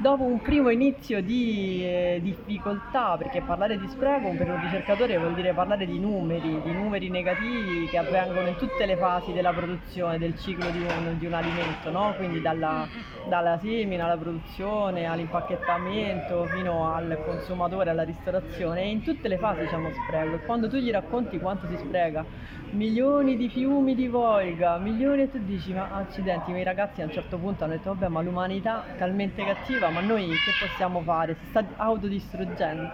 Dopo 0.00 0.24
un 0.24 0.40
primo 0.40 0.70
inizio 0.70 1.20
di 1.20 1.84
eh, 1.84 2.20
difficoltà, 2.22 3.18
perché 3.18 3.42
parlare 3.42 3.78
di 3.78 3.86
spreco 3.86 4.30
per 4.30 4.48
un 4.48 4.58
ricercatore 4.62 5.18
vuol 5.18 5.34
dire 5.34 5.52
parlare 5.52 5.84
di 5.84 5.98
numeri, 5.98 6.58
di 6.62 6.72
numeri 6.72 7.10
negativi 7.10 7.86
che 7.86 7.98
avvengono 7.98 8.48
in 8.48 8.56
tutte 8.56 8.86
le 8.86 8.96
fasi 8.96 9.34
della 9.34 9.52
produzione, 9.52 10.16
del 10.16 10.38
ciclo 10.38 10.70
di 10.70 10.80
un, 10.80 11.18
di 11.18 11.26
un 11.26 11.34
alimento, 11.34 11.90
no? 11.90 12.14
quindi 12.16 12.40
dalla, 12.40 12.88
dalla 13.28 13.58
semina 13.58 14.06
alla 14.06 14.16
produzione, 14.16 15.04
all'impacchettamento 15.04 16.46
fino 16.46 16.94
al 16.94 17.20
consumatore, 17.22 17.90
alla 17.90 18.02
ristorazione, 18.02 18.84
in 18.84 19.02
tutte 19.02 19.28
le 19.28 19.36
fasi 19.36 19.66
c'è 19.66 19.76
uno 19.76 19.92
spreco. 19.92 20.36
E 20.36 20.40
quando 20.46 20.66
tu 20.70 20.76
gli 20.78 20.90
racconti 20.90 21.38
quanto 21.38 21.66
si 21.66 21.76
spreca, 21.76 22.24
milioni 22.70 23.36
di 23.36 23.48
fiumi 23.48 23.94
di 23.94 24.06
volga, 24.06 24.78
milioni 24.78 25.22
e 25.22 25.30
tu 25.30 25.38
dici 25.38 25.72
ma 25.72 25.90
accidenti, 25.90 26.52
i 26.52 26.62
ragazzi 26.62 27.02
a 27.02 27.04
un 27.04 27.10
certo 27.10 27.36
punto 27.38 27.64
hanno 27.64 27.74
detto 27.74 27.92
vabbè 27.92 28.08
ma 28.08 28.22
l'umanità 28.22 28.84
talmente 28.96 29.44
cattiva, 29.44 29.89
ma 29.90 30.00
noi 30.00 30.40
che 30.40 30.52
possiamo 30.54 31.02
fare? 31.02 31.34
Si 31.34 31.46
sta 31.46 31.66
autodistruggendo. 31.76 32.90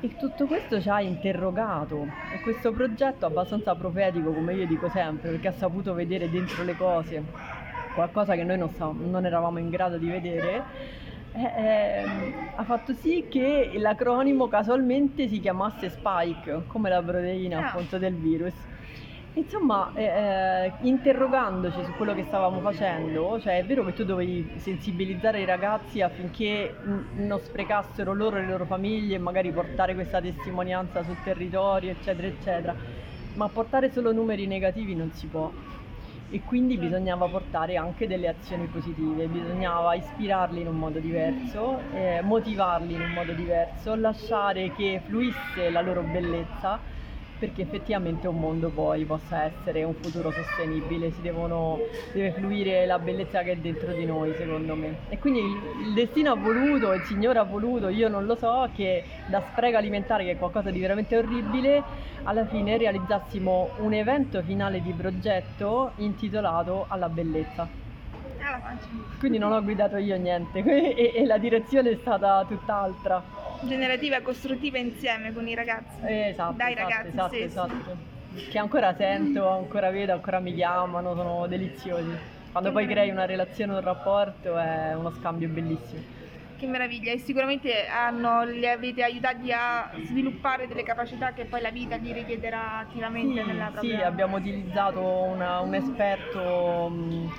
E 0.00 0.14
tutto 0.16 0.46
questo 0.46 0.80
ci 0.80 0.88
ha 0.88 1.00
interrogato 1.00 2.18
e 2.28 2.38
questo 2.38 2.72
progetto 2.72 3.26
abbastanza 3.26 3.74
profetico 3.74 4.32
come 4.32 4.54
io 4.54 4.64
dico 4.66 4.88
sempre 4.88 5.30
perché 5.30 5.48
ha 5.48 5.52
saputo 5.52 5.92
vedere 5.92 6.28
dentro 6.28 6.62
le 6.62 6.76
cose 6.76 7.24
qualcosa 7.90 8.36
che 8.36 8.44
noi 8.44 8.58
non, 8.58 8.70
sa- 8.70 8.92
non 8.94 9.26
eravamo 9.26 9.58
in 9.58 9.68
grado 9.70 9.98
di 9.98 10.08
vedere 10.08 10.68
eh, 11.32 11.42
ehm, 11.56 12.50
ha 12.54 12.64
fatto 12.64 12.92
sì 12.94 13.26
che 13.28 13.72
l'acronimo 13.76 14.46
casualmente 14.46 15.26
si 15.28 15.40
chiamasse 15.40 15.90
Spike 15.90 16.64
come 16.66 16.88
la 16.90 17.02
proteina 17.02 17.58
Ah. 17.58 17.60
appunto 17.60 17.98
del 17.98 18.16
virus 18.18 18.54
Insomma, 19.32 19.92
eh, 19.92 20.04
eh, 20.04 20.76
interrogandoci 20.80 21.84
su 21.84 21.94
quello 21.94 22.12
che 22.12 22.24
stavamo 22.24 22.60
facendo, 22.60 23.38
cioè 23.38 23.58
è 23.58 23.64
vero 23.64 23.84
che 23.84 23.92
tu 23.92 24.02
dovevi 24.02 24.58
sensibilizzare 24.58 25.40
i 25.40 25.44
ragazzi 25.44 26.00
affinché 26.00 26.78
n- 26.82 27.06
non 27.12 27.38
sprecassero 27.38 28.12
loro 28.14 28.38
e 28.38 28.40
le 28.40 28.46
loro 28.48 28.66
famiglie 28.66 29.14
e 29.14 29.18
magari 29.18 29.52
portare 29.52 29.94
questa 29.94 30.20
testimonianza 30.20 31.04
sul 31.04 31.20
territorio, 31.20 31.90
eccetera, 31.92 32.26
eccetera, 32.26 32.76
ma 33.34 33.48
portare 33.50 33.90
solo 33.90 34.12
numeri 34.12 34.46
negativi 34.48 34.94
non 34.96 35.12
si 35.12 35.28
può. 35.28 35.54
E 36.30 36.42
quindi 36.42 36.76
bisognava 36.76 37.28
portare 37.28 37.76
anche 37.76 38.06
delle 38.06 38.28
azioni 38.28 38.68
positive, 38.68 39.28
bisognava 39.28 39.94
ispirarli 39.94 40.60
in 40.60 40.68
un 40.68 40.76
modo 40.76 41.00
diverso, 41.00 41.88
eh, 41.90 42.20
motivarli 42.22 42.94
in 42.94 43.02
un 43.02 43.12
modo 43.12 43.32
diverso, 43.32 43.94
lasciare 43.94 44.70
che 44.70 45.00
fluisse 45.02 45.70
la 45.70 45.80
loro 45.80 46.02
bellezza 46.02 46.82
perché 47.38 47.62
effettivamente 47.62 48.26
un 48.26 48.38
mondo 48.38 48.68
poi 48.68 49.04
possa 49.04 49.44
essere 49.44 49.84
un 49.84 49.94
futuro 49.94 50.32
sostenibile, 50.32 51.10
si 51.12 51.20
devono, 51.20 51.78
deve 52.12 52.32
fluire 52.32 52.84
la 52.86 52.98
bellezza 52.98 53.42
che 53.42 53.52
è 53.52 53.56
dentro 53.56 53.92
di 53.92 54.04
noi 54.04 54.32
secondo 54.34 54.74
me. 54.74 54.96
E 55.08 55.18
quindi 55.18 55.40
il, 55.40 55.86
il 55.86 55.92
destino 55.94 56.32
ha 56.32 56.36
voluto, 56.36 56.92
il 56.92 57.02
Signore 57.04 57.38
ha 57.38 57.44
voluto, 57.44 57.88
io 57.88 58.08
non 58.08 58.26
lo 58.26 58.34
so, 58.34 58.68
che 58.74 59.04
da 59.26 59.40
spreco 59.40 59.76
alimentare, 59.76 60.24
che 60.24 60.32
è 60.32 60.36
qualcosa 60.36 60.70
di 60.70 60.80
veramente 60.80 61.16
orribile, 61.16 61.84
alla 62.24 62.44
fine 62.46 62.76
realizzassimo 62.76 63.70
un 63.76 63.92
evento 63.92 64.42
finale 64.42 64.80
di 64.82 64.92
progetto 64.92 65.92
intitolato 65.96 66.86
Alla 66.88 67.08
bellezza. 67.08 67.68
Quindi 69.18 69.38
non 69.38 69.52
ho 69.52 69.62
guidato 69.62 69.96
io 69.96 70.16
niente 70.16 70.60
e, 70.94 71.12
e 71.14 71.26
la 71.26 71.38
direzione 71.38 71.90
è 71.90 71.96
stata 71.96 72.44
tutt'altra 72.46 73.22
generativa 73.60 74.16
e 74.16 74.22
costruttiva 74.22 74.78
insieme 74.78 75.32
con 75.32 75.46
i 75.48 75.54
ragazzi. 75.54 76.04
Eh, 76.06 76.28
esatto, 76.28 76.56
dai 76.56 76.72
esatto, 76.72 76.88
ragazzi 76.88 77.08
esatto, 77.08 77.34
stessi. 77.34 77.44
esatto. 77.44 77.96
Che 78.50 78.58
ancora 78.58 78.94
sento, 78.94 79.48
ancora 79.48 79.90
vedo, 79.90 80.12
ancora 80.12 80.38
mi 80.38 80.54
chiamano, 80.54 81.14
sono 81.14 81.46
deliziosi. 81.46 82.36
Quando 82.52 82.70
Che 82.70 82.74
poi 82.74 82.86
crei 82.86 83.10
una 83.10 83.24
relazione, 83.24 83.72
un 83.74 83.80
rapporto 83.80 84.56
è 84.56 84.94
uno 84.94 85.10
scambio 85.12 85.48
bellissimo. 85.48 86.16
Che 86.58 86.66
meraviglia, 86.66 87.12
e 87.12 87.18
sicuramente 87.18 87.86
hanno, 87.86 88.42
li 88.44 88.66
avete 88.66 89.04
aiutati 89.04 89.52
a 89.52 89.88
sviluppare 90.06 90.66
delle 90.66 90.82
capacità 90.82 91.32
che 91.32 91.44
poi 91.44 91.60
la 91.60 91.70
vita 91.70 91.96
gli 91.98 92.12
richiederà 92.12 92.78
attivamente 92.80 93.44
nella 93.44 93.66
Sì, 93.66 93.72
propria 93.72 93.96
sì, 93.98 94.02
abbiamo 94.02 94.36
utilizzato 94.38 95.00
una- 95.00 95.60
un 95.60 95.74
esperto 95.74 96.88
mh, 96.88 97.30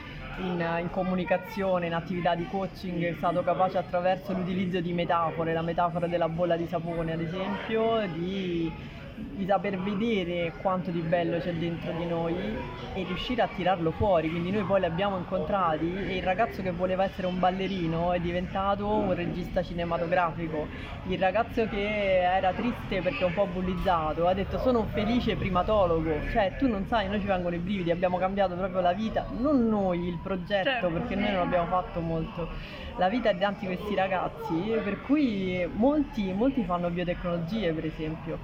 in, 0.41 0.79
in 0.81 0.89
comunicazione, 0.91 1.87
in 1.87 1.93
attività 1.93 2.35
di 2.35 2.47
coaching, 2.49 3.03
è 3.03 3.13
stato 3.17 3.43
capace 3.43 3.77
attraverso 3.77 4.33
l'utilizzo 4.33 4.79
di 4.79 4.93
metafore, 4.93 5.53
la 5.53 5.61
metafora 5.61 6.07
della 6.07 6.29
bolla 6.29 6.55
di 6.55 6.67
sapone 6.67 7.13
ad 7.13 7.21
esempio, 7.21 8.05
di, 8.07 8.71
di 9.35 9.45
saper 9.45 9.77
vedere 9.79 10.53
quanto 10.61 10.91
di 10.91 10.99
bello 11.01 11.39
c'è 11.39 11.53
dentro 11.53 11.91
di 11.93 12.05
noi 12.05 12.35
e 12.93 13.03
riuscire 13.03 13.41
a 13.41 13.47
tirarlo 13.53 13.91
fuori. 13.91 14.29
Quindi 14.29 14.51
noi 14.51 14.63
poi 14.63 14.79
li 14.79 14.85
abbiamo 14.85 15.17
incontrati 15.17 15.91
e 15.93 16.17
il 16.17 16.23
ragazzo 16.23 16.61
che 16.61 16.71
voleva 16.71 17.03
essere 17.03 17.27
un 17.27 17.39
ballerino 17.39 18.11
è 18.11 18.19
diventato 18.19 18.87
un 18.87 19.13
regista 19.13 19.63
cinematografico. 19.63 20.67
Il 21.07 21.19
ragazzo 21.19 21.67
che 21.67 22.21
era 22.21 22.51
triste 22.53 23.01
perché 23.01 23.23
un 23.23 23.33
po' 23.33 23.45
bullizzato 23.45 24.27
ha 24.27 24.33
detto 24.33 24.57
sono 24.59 24.79
un 24.79 24.87
felice 24.87 25.35
primatologo. 25.35 26.29
Cioè 26.31 26.55
tu 26.57 26.67
non 26.67 26.85
sai, 26.87 27.07
noi 27.07 27.19
ci 27.19 27.27
vengono 27.27 27.55
i 27.55 27.59
brividi, 27.59 27.91
abbiamo 27.91 28.17
cambiato 28.17 28.55
proprio 28.55 28.81
la 28.81 28.93
vita, 28.93 29.25
non 29.37 29.67
noi 29.67 30.07
il 30.07 30.17
progetto 30.21 30.47
Certo. 30.69 30.89
perché 30.89 31.15
noi 31.15 31.31
non 31.31 31.41
abbiamo 31.41 31.67
fatto 31.67 31.99
molto. 31.99 32.47
La 32.97 33.07
vita 33.07 33.31
di 33.31 33.39
tanti 33.39 33.65
questi 33.65 33.95
ragazzi, 33.95 34.55
per 34.83 35.01
cui 35.01 35.67
molti, 35.73 36.33
molti 36.33 36.63
fanno 36.63 36.89
biotecnologie 36.89 37.71
per 37.71 37.85
esempio 37.85 38.37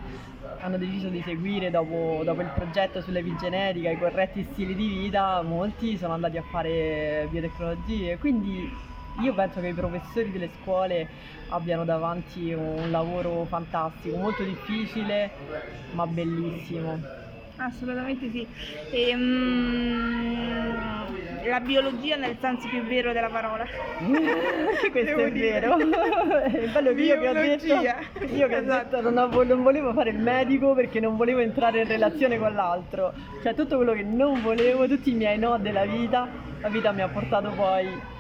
hanno 0.66 0.78
deciso 0.78 1.10
di 1.10 1.22
seguire 1.22 1.70
dopo, 1.70 2.22
dopo 2.26 2.42
il 2.42 2.52
progetto 2.52 3.02
sull'epigenetica 3.02 3.92
i 3.92 3.98
corretti 3.98 4.44
stili 4.44 4.76
di 4.76 4.88
vita, 4.88 5.42
molti 5.44 5.98
sono 5.98 6.14
andati 6.14 6.38
a 6.38 6.44
fare 6.44 7.28
biotecnologie. 7.30 8.18
Quindi 8.18 8.68
io 9.14 9.34
penso 9.34 9.60
che 9.62 9.68
i 9.70 9.74
professori 9.74 10.32
delle 10.32 10.50
scuole 10.50 11.08
abbiano 11.48 11.86
davanti 11.86 12.52
un 12.54 12.90
lavoro 12.90 13.46
fantastico, 13.46 14.18
molto 14.18 14.44
difficile 14.44 15.32
ma 15.90 16.06
bellissimo. 16.08 17.04
Assolutamente 17.58 18.30
sì. 18.32 18.48
E, 18.90 19.16
mm, 19.16 20.95
la 21.48 21.60
biologia 21.60 22.16
nel 22.16 22.38
senso 22.40 22.68
più 22.68 22.82
vero 22.84 23.12
della 23.14 23.30
parola. 23.30 23.66
Anche 24.00 24.92
questo 24.92 25.16
Devo 25.16 25.28
è 25.28 25.32
dire. 25.32 25.60
vero. 25.60 25.78
È 26.46 26.68
bello 26.70 26.94
che 26.94 27.02
io 27.02 27.20
che 27.20 27.30
ho 27.30 27.34
detto, 27.34 27.66
io 27.66 28.48
che 28.48 28.56
ho 28.56 28.60
Esatto. 28.60 28.96
detto 28.98 29.02
non, 29.02 29.18
avevo- 29.18 29.44
non 29.44 29.64
volevo 29.64 29.94
fare 29.94 30.10
il 30.12 30.18
medico 30.20 30.74
perché 30.74 31.00
non 31.00 31.16
volevo 31.18 31.40
entrare 31.40 31.82
in 31.82 31.88
relazione 31.88 32.38
con 32.38 32.54
l'altro. 32.54 33.14
Cioè 33.42 33.54
tutto 33.56 33.78
quello 33.78 33.94
che 33.94 34.04
non 34.04 34.42
volevo, 34.42 34.88
tutti 34.88 35.12
i 35.12 35.16
miei 35.16 35.38
no 35.38 35.58
della 35.58 35.86
vita, 35.86 36.28
la 36.62 36.70
vita 36.70 36.92
mi 36.92 37.02
ha 37.02 37.08
portato 37.08 37.50
poi 37.52 38.14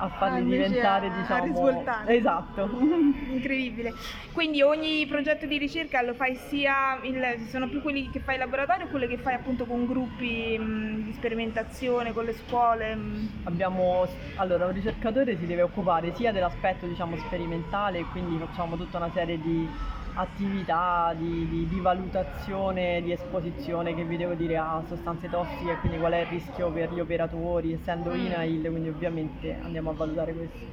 a 0.00 0.08
farli 0.08 0.40
Ah, 0.40 0.42
diventare, 0.42 1.06
a- 1.08 1.12
a 1.14 1.20
diciamo... 1.20 1.44
risvoltare. 1.44 2.16
Esatto. 2.16 2.70
Incredibile. 3.30 3.92
Quindi 4.32 4.62
ogni 4.62 5.06
progetto 5.06 5.46
di 5.46 5.58
ricerca 5.58 6.00
lo 6.02 6.14
fai 6.14 6.36
sia, 6.36 6.98
il, 7.02 7.46
sono 7.48 7.68
più 7.68 7.82
quelli 7.82 8.08
che 8.10 8.20
fai 8.20 8.34
in 8.34 8.40
laboratorio 8.40 8.86
o 8.86 8.88
quelli 8.88 9.06
che 9.06 9.18
fai 9.18 9.34
appunto 9.34 9.66
con 9.66 9.86
gruppi 9.86 10.56
mh, 10.58 11.04
di 11.04 11.12
sperimentazione, 11.12 12.12
con 12.12 12.24
le 12.24 12.32
scuole? 12.34 12.94
mh? 12.94 13.28
Abbiamo, 13.44 14.06
allora, 14.36 14.66
un 14.66 14.72
ricercatore 14.72 15.36
si 15.36 15.46
deve 15.46 15.62
occupare 15.62 16.14
sia 16.14 16.32
dell'aspetto 16.32 16.86
diciamo 16.86 17.16
sperimentale, 17.16 18.04
quindi 18.04 18.38
facciamo 18.38 18.76
tutta 18.76 18.96
una 18.96 19.10
serie 19.12 19.38
di 19.40 19.68
attività 20.14 21.14
di, 21.16 21.46
di- 21.48 21.66
di 21.68 21.80
valutazione, 21.80 23.02
di 23.02 23.12
esposizione 23.12 23.94
che 23.94 24.04
vi 24.04 24.16
devo 24.16 24.34
dire 24.34 24.56
a 24.56 24.82
sostanze 24.86 25.28
tossiche, 25.28 25.78
quindi 25.78 25.98
qual 25.98 26.12
è 26.12 26.18
il 26.20 26.26
rischio 26.26 26.70
per 26.72 26.92
gli 26.92 27.00
operatori, 27.00 27.72
essendo 27.72 28.10
Mm. 28.12 28.16
INAIL, 28.16 28.68
quindi 28.70 28.88
ovviamente 28.88 29.58
andiamo 29.58 29.90
a 29.90 29.94
valutare 29.94 30.34
questo. 30.34 30.68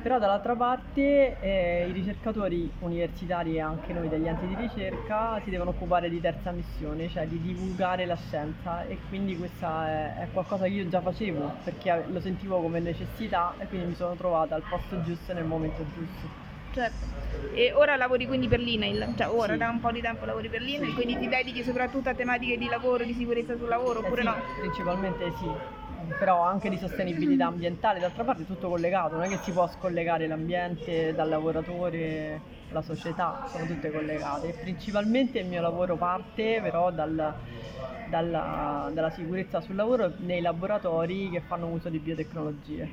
Però 0.00 0.18
dall'altra 0.18 0.56
parte 0.56 1.38
eh, 1.38 1.88
i 1.88 1.92
ricercatori 1.92 2.74
universitari 2.78 3.54
e 3.54 3.60
anche 3.60 3.92
noi 3.92 4.08
degli 4.08 4.26
enti 4.26 4.46
di 4.48 4.54
ricerca 4.54 5.40
si 5.40 5.48
devono 5.50 5.70
occupare 5.70 6.08
di 6.10 6.20
terza 6.20 6.50
missione, 6.50 7.08
cioè 7.08 7.28
di 7.28 7.40
divulgare 7.40 8.04
la 8.04 8.16
scienza 8.16 8.84
e 8.84 9.02
quindi 9.04 9.36
questa 9.36 9.88
è, 9.88 10.14
è 10.24 10.30
qualcosa 10.30 10.64
che 10.64 10.70
io 10.72 10.88
già 10.88 11.00
facevo 11.00 11.60
perché 11.62 12.04
lo 12.08 12.18
sentivo 12.20 12.60
come 12.60 12.80
necessità 12.80 13.56
e 13.58 13.66
quindi 13.68 13.86
mi 13.86 13.94
sono 13.94 14.16
trovata 14.16 14.54
al 14.56 14.64
posto 14.66 15.00
giusto 15.00 15.30
e 15.30 15.34
nel 15.34 15.44
momento 15.44 15.88
giusto. 15.88 16.41
Certo. 16.72 17.06
E 17.54 17.72
ora 17.74 17.96
lavori 17.96 18.26
quindi 18.26 18.48
per 18.48 18.60
l'INAIL, 18.60 19.12
cioè 19.14 19.28
ora 19.28 19.52
Sì. 19.52 19.58
da 19.58 19.68
un 19.68 19.78
po' 19.80 19.90
di 19.92 20.00
tempo 20.00 20.24
lavori 20.24 20.48
per 20.48 20.62
l'INAIL, 20.62 20.94
quindi 20.94 21.16
ti 21.18 21.28
dedichi 21.28 21.62
soprattutto 21.62 22.08
a 22.08 22.14
tematiche 22.14 22.56
di 22.56 22.66
lavoro, 22.68 23.04
di 23.04 23.12
sicurezza 23.12 23.56
sul 23.56 23.68
lavoro, 23.68 24.00
Eh 24.00 24.02
oppure 24.04 24.22
sì, 24.22 24.26
no? 24.28 24.42
Principalmente 24.54 25.30
sì, 25.32 25.54
però 26.16 26.40
anche 26.40 26.70
di 26.70 26.78
sostenibilità 26.78 27.46
ambientale, 27.46 27.98
d'altra 28.00 28.24
parte 28.24 28.42
è 28.42 28.46
tutto 28.46 28.68
collegato, 28.68 29.16
non 29.16 29.24
è 29.24 29.28
che 29.28 29.36
si 29.36 29.52
può 29.52 29.66
scollegare 29.66 30.26
l'ambiente 30.26 31.12
dal 31.14 31.28
lavoratore, 31.28 32.40
la 32.68 32.80
società, 32.82 33.38
sono 33.44 33.66
tutte 33.66 33.90
collegate. 33.90 34.54
Principalmente 34.54 35.38
il 35.38 35.46
mio 35.46 35.60
lavoro 35.60 35.96
parte 35.98 36.60
però 36.62 36.90
dal- 36.90 37.34
dalla, 38.04 38.90
dalla 38.92 39.10
sicurezza 39.10 39.60
sul 39.60 39.76
lavoro 39.76 40.14
nei 40.18 40.40
laboratori 40.40 41.30
che 41.30 41.40
fanno 41.42 41.68
uso 41.68 41.88
di 41.90 41.98
biotecnologie. 42.00 42.90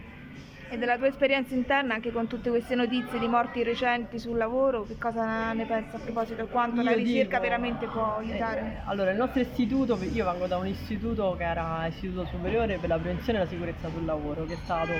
E 0.71 0.77
della 0.77 0.97
tua 0.97 1.07
esperienza 1.07 1.55
interna, 1.55 1.95
anche 1.95 2.11
con 2.11 2.27
tutte 2.27 2.51
queste 2.51 2.75
notizie 2.75 3.17
di 3.17 3.27
morti 3.27 3.63
recenti 3.63 4.19
sul 4.19 4.37
lavoro, 4.37 4.85
che 4.85 4.97
cosa 4.99 5.51
ne 5.53 5.65
pensi 5.65 5.95
a 5.95 5.99
proposito? 5.99 6.45
Quanto 6.45 6.83
la 6.83 6.91
Io 6.91 6.97
ricerca 6.97 7.37
dico- 7.37 7.41
veramente 7.41 7.87
può 7.87 8.19
Eh, 8.19 8.29
aiutare? 8.29 8.81
allora, 8.85 9.09
il 9.09 9.17
nostro 9.17 9.41
istituto, 9.41 9.97
io 10.13 10.25
vengo 10.25 10.45
da 10.45 10.57
un 10.57 10.67
istituto 10.67 11.33
che 11.35 11.43
era 11.43 11.87
Istituto 11.87 12.25
Superiore 12.25 12.77
per 12.77 12.89
la 12.89 12.97
Prevenzione 12.97 13.39
e 13.39 13.41
la 13.43 13.47
Sicurezza 13.47 13.89
sul 13.89 14.05
Lavoro, 14.05 14.45
che 14.45 14.53
è 14.53 14.57
stato 14.63 14.91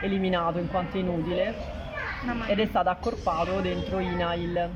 eliminato 0.00 0.58
in 0.58 0.68
quanto 0.68 0.96
inutile 0.96 1.54
ed 2.46 2.58
è 2.58 2.66
stato 2.66 2.88
accorpato 2.88 3.60
dentro 3.60 3.98
INAIL. 3.98 4.70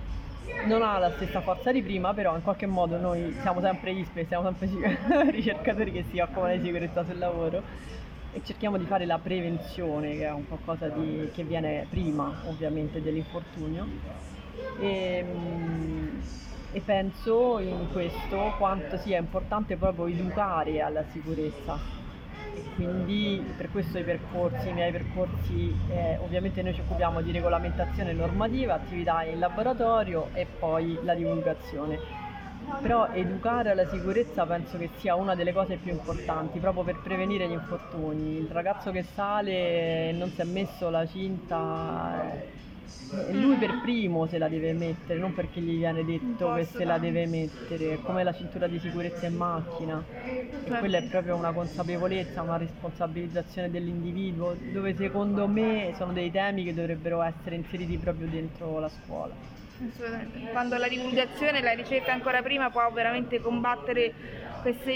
Non 0.67 0.83
ha 0.83 0.99
la 0.99 1.13
stessa 1.13 1.41
forza 1.41 1.73
di 1.73 1.81
prima, 1.83 2.13
però 2.13 2.35
in 2.37 2.43
qualche 2.43 2.67
modo 2.67 2.99
noi 2.99 3.35
siamo 3.41 3.61
sempre 3.63 3.93
ISPE, 3.93 4.27
siamo 4.27 4.45
sempre 4.55 4.99
ricercatori 5.33 5.91
che 5.93 6.05
si 6.11 6.19
occupano 6.19 6.55
di 6.57 6.61
sicurezza 6.63 7.05
sul 7.07 7.17
lavoro 7.19 7.63
e 8.33 8.43
cerchiamo 8.45 8.77
di 8.77 8.85
fare 8.85 9.07
la 9.07 9.19
prevenzione, 9.19 10.17
che 10.17 10.25
è 10.25 10.33
un 10.33 10.47
qualcosa 10.47 10.89
di- 10.89 11.31
che 11.33 11.43
viene 11.45 11.87
prima 11.89 12.33
ovviamente 12.47 13.03
dell'infortunio. 13.03 13.87
E, 14.81 15.23
mm, 15.25 16.21
e 16.73 16.81
penso 16.81 17.59
in 17.59 17.89
questo 17.91 18.53
quanto 18.57 18.97
sia 18.99 19.19
importante 19.19 19.77
proprio 19.77 20.07
educare 20.07 20.81
alla 20.81 21.05
sicurezza 21.11 21.79
e 22.55 22.63
quindi 22.75 23.43
per 23.57 23.71
questo 23.71 23.99
i 23.99 24.05
percorsi, 24.05 24.69
i 24.69 24.73
miei 24.73 24.93
percorsi, 24.93 25.75
eh, 25.89 26.17
ovviamente 26.21 26.63
noi 26.63 26.75
ci 26.75 26.81
occupiamo 26.81 27.21
di 27.23 27.33
regolamentazione 27.33 28.13
normativa, 28.13 28.75
attività 28.75 29.25
in 29.25 29.39
laboratorio 29.39 30.29
e 30.35 30.47
poi 30.59 30.99
la 31.03 31.15
divulgazione. 31.15 32.20
Però 32.79 33.11
educare 33.11 33.71
alla 33.71 33.87
sicurezza 33.87 34.47
penso 34.47 34.79
che 34.79 34.89
sia 34.89 35.15
una 35.15 35.35
delle 35.35 35.53
cose 35.53 35.79
più 35.79 35.91
importanti, 35.91 36.59
proprio 36.61 36.83
per 36.85 37.01
prevenire 37.01 37.47
gli 37.49 37.53
infortuni. 37.53 38.39
Il 38.39 38.51
ragazzo 38.51 38.91
che 38.91 39.03
sale 39.03 40.09
e 40.09 40.13
non 40.13 40.31
si 40.33 40.41
è 40.41 40.45
messo 40.45 40.89
la 40.89 41.05
cinta, 41.07 42.43
eh, 43.11 43.33
lui 43.35 43.57
per 43.59 43.79
primo 43.79 44.27
se 44.27 44.39
la 44.39 44.49
deve 44.49 44.73
mettere, 44.73 45.19
non 45.19 45.33
perché 45.33 45.61
gli 45.61 45.77
viene 45.77 46.05
detto 46.05 46.53
che 46.53 46.65
se 46.67 46.85
la 46.85 46.99
deve 46.99 47.27
mettere, 47.27 47.95
è 47.95 48.01
come 48.01 48.23
la 48.25 48.33
cintura 48.33 48.67
di 48.67 48.79
sicurezza 48.79 49.27
in 49.27 49.35
macchina. 49.35 50.07
E 50.63 50.73
quella 50.73 50.99
è 50.99 51.03
proprio 51.03 51.37
una 51.37 51.53
consapevolezza, 51.53 52.43
una 52.43 52.57
responsabilizzazione 52.57 53.71
dell'individuo, 53.71 54.55
dove 54.61 54.95
secondo 54.95 55.49
me 55.49 55.93
sono 55.95 56.13
dei 56.13 56.31
temi 56.31 56.65
che 56.65 56.73
dovrebbero 56.75 57.23
essere 57.23 57.57
inseriti 57.57 57.99
proprio 57.99 58.29
dentro 58.29 58.79
la 58.79 58.89
scuola. 58.89 59.37
Quando 60.53 60.77
la 60.77 60.89
divulgazione 60.89 61.59
e 61.59 61.63
la 61.63 61.73
ricerca 61.73 62.13
ancora 62.13 62.43
prima 62.43 62.69
può 62.69 62.91
veramente 62.93 63.41
combattere 63.41 64.13
questo 64.61 64.91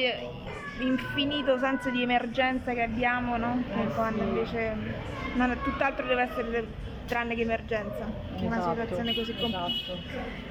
infinito 0.79 1.59
senso 1.59 1.89
di 1.89 2.03
emergenza 2.03 2.73
che 2.75 2.83
abbiamo, 2.83 3.39
no? 3.39 3.63
Quando 3.95 4.23
invece 4.23 4.77
non, 5.37 5.59
tutt'altro 5.63 6.07
deve 6.07 6.23
essere 6.23 6.67
tranne 7.05 7.35
che 7.35 7.43
emergenza, 7.43 8.05
in 8.39 8.47
una 8.47 8.57
Esatto, 8.59 8.71
situazione 8.81 9.15
così, 9.15 9.35
com- 9.37 9.49
esatto. 9.51 9.99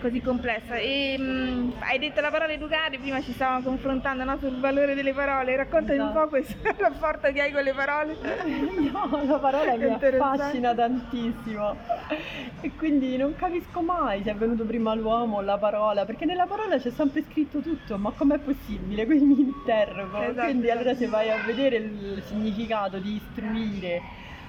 così 0.01 0.21
complessa. 0.21 0.75
E 0.75 1.17
mh, 1.17 1.73
hai 1.79 1.99
detto 1.99 2.21
la 2.21 2.29
parola 2.31 2.51
educare, 2.51 2.97
prima 2.97 3.21
ci 3.21 3.31
stavamo 3.33 3.61
confrontando 3.63 4.23
no, 4.23 4.37
sul 4.37 4.59
valore 4.59 4.95
delle 4.95 5.13
parole, 5.13 5.55
raccontami 5.55 5.97
un 5.99 6.05
Esatto. 6.09 6.19
po' 6.21 6.27
questo 6.29 6.55
rapporto 6.77 7.31
che 7.31 7.41
hai 7.41 7.51
con 7.51 7.63
le 7.63 7.73
parole. 7.73 8.15
No, 8.93 9.23
la 9.25 9.37
parola 9.39 9.75
mi 9.75 9.85
affascina 9.85 10.73
tantissimo 10.75 11.75
e 12.61 12.71
quindi 12.77 13.17
non 13.17 13.35
capisco 13.35 13.81
mai 13.81 14.21
se 14.23 14.31
è 14.31 14.35
venuto 14.35 14.65
prima 14.65 14.93
l'uomo 14.93 15.37
o 15.37 15.41
la 15.41 15.57
parola, 15.57 16.05
perché 16.05 16.25
nella 16.25 16.45
parola 16.45 16.77
c'è 16.77 16.91
sempre 16.91 17.23
scritto 17.23 17.59
tutto, 17.59 17.97
ma 17.97 18.11
com'è 18.11 18.37
possibile? 18.39 19.05
Quindi 19.05 19.33
mi 19.33 19.41
interrogo. 19.41 20.21
Esatto. 20.21 20.45
Quindi 20.47 20.69
allora 20.69 20.93
se 20.95 21.07
vai 21.07 21.29
a 21.31 21.37
vedere 21.43 21.77
il 21.77 22.21
significato 22.25 22.97
di 22.99 23.15
istruire, 23.15 24.01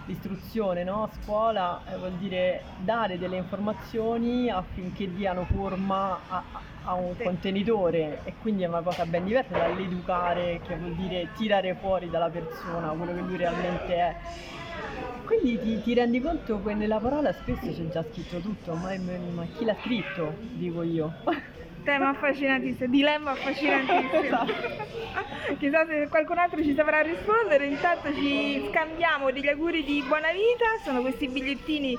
l'istruzione, 0.04 0.84
no? 0.84 1.08
Scuola 1.08 1.82
eh, 1.84 1.96
vuol 1.96 2.16
dire 2.16 2.72
dare 2.76 3.18
delle 3.18 3.36
informazioni 3.36 4.50
affinché 4.50 5.10
diano 5.12 5.44
forma 5.46 6.24
a, 6.26 6.44
a 6.82 6.94
un 6.94 7.16
Sì. 7.16 7.22
contenitore 7.22 8.22
e 8.22 8.36
quindi 8.36 8.62
è 8.62 8.66
una 8.66 8.82
cosa 8.82 9.06
ben 9.06 9.24
diversa 9.24 9.56
dall'educare 9.56 10.60
che 10.62 10.74
vuol 10.74 10.94
dire 10.94 11.32
tirare 11.32 11.74
fuori 11.76 12.10
dalla 12.10 12.30
persona 12.30 12.92
quello 12.94 13.12
che 13.14 13.22
lui 13.22 13.36
realmente 13.36 13.94
è. 13.94 14.16
Quindi 15.22 15.58
ti, 15.58 15.80
ti 15.80 15.94
rendi 15.94 16.20
conto 16.20 16.60
che 16.62 16.74
nella 16.74 17.00
parola 17.00 17.32
spesso 17.32 17.72
c'è 17.72 17.88
già 17.88 18.02
scritto 18.04 18.40
tutto, 18.40 18.76
ma, 18.76 18.96
ma 18.98 19.46
chi 19.48 19.64
l'ha 19.64 19.74
scritto? 19.74 20.42
Dico 20.50 20.82
io. 20.82 21.20
Tema 21.84 22.08
affascinantissimo, 22.08 22.90
dilemma 22.90 23.32
affascinantissimo. 23.32 24.22
Esatto. 24.22 24.52
Chissà 25.58 25.84
se 25.86 26.08
qualcun 26.08 26.38
altro 26.38 26.62
ci 26.62 26.74
saprà 26.74 27.02
rispondere, 27.02 27.66
intanto 27.66 28.12
ci 28.14 28.66
scambiamo 28.70 29.30
degli 29.30 29.48
auguri 29.48 29.84
di 29.84 30.02
buona 30.08 30.32
vita, 30.32 30.64
sono 30.82 31.02
questi 31.02 31.28
bigliettini 31.28 31.96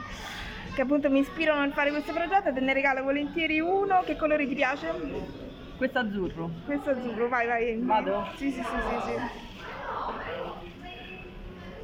che 0.74 0.82
appunto 0.82 1.10
mi 1.12 1.20
ispirano 1.20 1.62
a 1.62 1.70
fare 1.70 1.92
questo 1.92 2.12
progetto, 2.14 2.52
te 2.52 2.60
ne 2.60 2.74
regalo 2.74 3.04
volentieri 3.04 3.60
uno, 3.60 4.02
che 4.04 4.16
colore 4.16 4.48
ti 4.48 4.56
piace? 4.56 4.92
Questo 5.78 6.00
azzurro. 6.00 6.50
Questo 6.66 6.90
azzurro, 6.90 7.30
vai 7.30 7.46
vai. 7.46 7.80
Vado? 7.82 8.28
Sì 8.38 8.50
sì 8.50 8.64
sì 8.64 8.76
sì, 8.90 9.02
sì. 9.06 9.14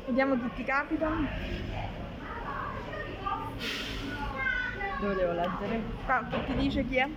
Vediamo 0.07 0.39
chi 0.41 0.49
ti 0.55 0.63
capita. 0.63 1.09
Dove 4.99 5.13
devo 5.13 5.31
leggere? 5.33 5.81
Qua 6.05 6.25
ti 6.47 6.53
dice 6.55 6.83
chi 6.87 6.95
è? 6.95 7.07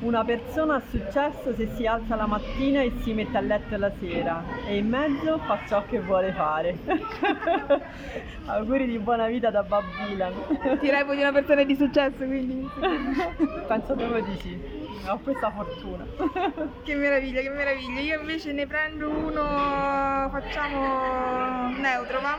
Una 0.00 0.24
persona 0.24 0.76
ha 0.76 0.82
successo 0.90 1.54
se 1.54 1.68
si 1.76 1.86
alza 1.86 2.16
la 2.16 2.26
mattina 2.26 2.82
e 2.82 2.92
si 3.02 3.12
mette 3.12 3.36
a 3.36 3.40
letto 3.40 3.76
la 3.76 3.92
sera 4.00 4.42
e 4.66 4.78
in 4.78 4.88
mezzo 4.88 5.38
fa 5.46 5.60
ciò 5.68 5.84
che 5.86 6.00
vuole 6.00 6.32
fare. 6.32 6.76
Auguri 8.46 8.86
di 8.86 8.98
buona 8.98 9.28
vita 9.28 9.50
da 9.50 9.62
Bob 9.62 9.84
Dylan. 9.96 10.78
Ti 10.80 10.90
reputi 10.90 11.18
una 11.18 11.30
persona 11.30 11.62
di 11.62 11.76
successo 11.76 12.16
quindi. 12.16 12.68
Penso 13.68 13.94
proprio 13.94 14.22
di 14.24 14.36
sì. 14.40 14.58
Ho 15.08 15.18
questa 15.22 15.50
fortuna. 15.50 16.04
Che 16.82 16.94
meraviglia, 16.96 17.40
che 17.40 17.50
meraviglia. 17.50 18.00
Io 18.00 18.20
invece 18.20 18.52
ne 18.52 18.66
prendo 18.66 19.08
uno, 19.08 20.28
facciamo 20.30 21.68
neutro, 21.78 22.20
va? 22.20 22.38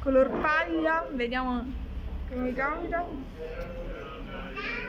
Color 0.00 0.30
paglia, 0.40 1.04
vediamo 1.12 1.64
come 2.28 2.42
mi 2.42 2.54
capita. 2.54 3.04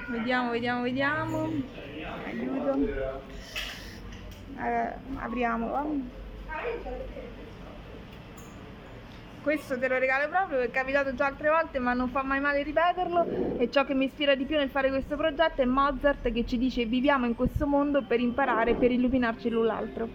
Vediamo, 0.10 0.52
vediamo, 0.52 0.84
vediamo. 0.84 1.52
Aiuto. 2.26 2.74
Eh, 4.58 4.94
apriamo? 5.20 6.02
Questo 9.48 9.80
te 9.80 9.88
lo 9.88 9.98
regalo 9.98 10.28
proprio, 10.28 10.60
è 10.60 10.70
capitato 10.70 11.14
già 11.14 11.28
altre 11.28 11.48
volte 11.48 11.80
ma 11.80 11.94
non 11.94 12.10
fa 12.10 12.22
mai 12.22 12.42
male 12.42 12.64
ripeterlo 12.64 13.56
e 13.58 13.72
ciò 13.72 13.86
che 13.86 13.94
mi 13.94 14.04
ispira 14.04 14.36
di 14.36 14.44
più 14.44 14.58
nel 14.58 14.70
fare 14.70 14.90
questo 14.90 15.16
progetto 15.16 15.62
è 15.62 15.66
Mozart 15.66 16.34
che 16.34 16.46
ci 16.46 16.58
dice 16.58 16.84
viviamo 16.84 17.26
in 17.28 17.34
questo 17.34 17.66
mondo 17.66 18.04
per 18.04 18.20
imparare, 18.20 18.76
per 18.76 18.92
illuminarci 18.92 19.48
l'un 19.48 19.66
l'altro. 19.66 20.10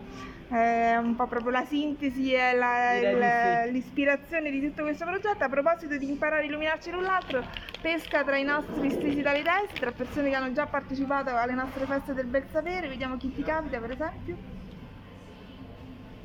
È 0.48 0.96
un 0.96 1.14
po' 1.14 1.26
proprio 1.28 1.50
la 1.50 1.64
sintesi 1.64 2.34
e 2.34 2.54
la- 2.54 2.92
il- 2.98 3.64
sì. 3.68 3.72
l'ispirazione 3.72 4.50
di 4.50 4.60
tutto 4.68 4.82
questo 4.82 5.06
progetto. 5.06 5.44
A 5.44 5.48
proposito 5.48 5.96
di 5.96 6.10
imparare 6.10 6.42
a 6.42 6.44
illuminarci 6.44 6.90
l'un 6.90 7.04
l'altro, 7.04 7.42
pesca 7.80 8.22
tra 8.24 8.36
i 8.36 8.44
nostri 8.44 8.90
stesi 8.90 9.22
dalle 9.22 9.42
teste, 9.42 9.80
tra 9.80 9.92
persone 9.92 10.28
che 10.28 10.34
hanno 10.34 10.52
già 10.52 10.66
partecipato 10.66 11.34
alle 11.34 11.54
nostre 11.54 11.86
feste 11.86 12.12
del 12.12 12.26
bel 12.26 12.44
sapere, 12.50 12.86
vediamo 12.86 13.16
chi 13.16 13.32
ti 13.32 13.42
capita 13.42 13.80
per 13.80 13.92
esempio. 13.92 14.36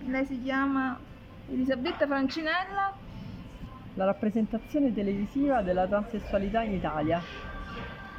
Lei 0.07 0.25
si 0.25 0.41
chiama 0.41 1.15
Elisabetta 1.49 2.05
Francinella. 2.05 2.93
La 3.93 4.05
rappresentazione 4.05 4.93
televisiva 4.93 5.62
della 5.62 5.88
transessualità 5.88 6.62
in 6.62 6.73
Italia. 6.73 7.21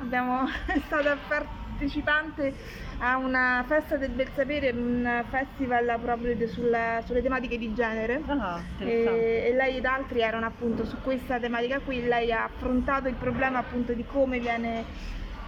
Abbiamo 0.00 0.46
è 0.66 0.78
stata 0.86 1.16
partecipante 1.28 2.54
a 3.00 3.16
una 3.16 3.64
festa 3.66 3.96
del 3.96 4.10
bel 4.10 4.28
sapere, 4.34 4.70
un 4.70 5.24
festival 5.28 5.98
proprio 6.00 6.48
sulla- 6.48 7.00
sulle 7.04 7.22
tematiche 7.22 7.58
di 7.58 7.72
genere. 7.74 8.22
Ah. 8.26 8.60
E, 8.78 9.44
e 9.46 9.54
lei 9.54 9.76
ed 9.76 9.84
altri 9.84 10.20
erano 10.20 10.46
appunto 10.46 10.84
su 10.84 10.96
questa 11.02 11.38
tematica 11.38 11.78
qui, 11.80 12.02
lei 12.06 12.32
ha 12.32 12.44
affrontato 12.44 13.08
il 13.08 13.14
problema 13.14 13.58
appunto 13.58 13.92
di 13.92 14.04
come 14.04 14.40
viene 14.40 14.84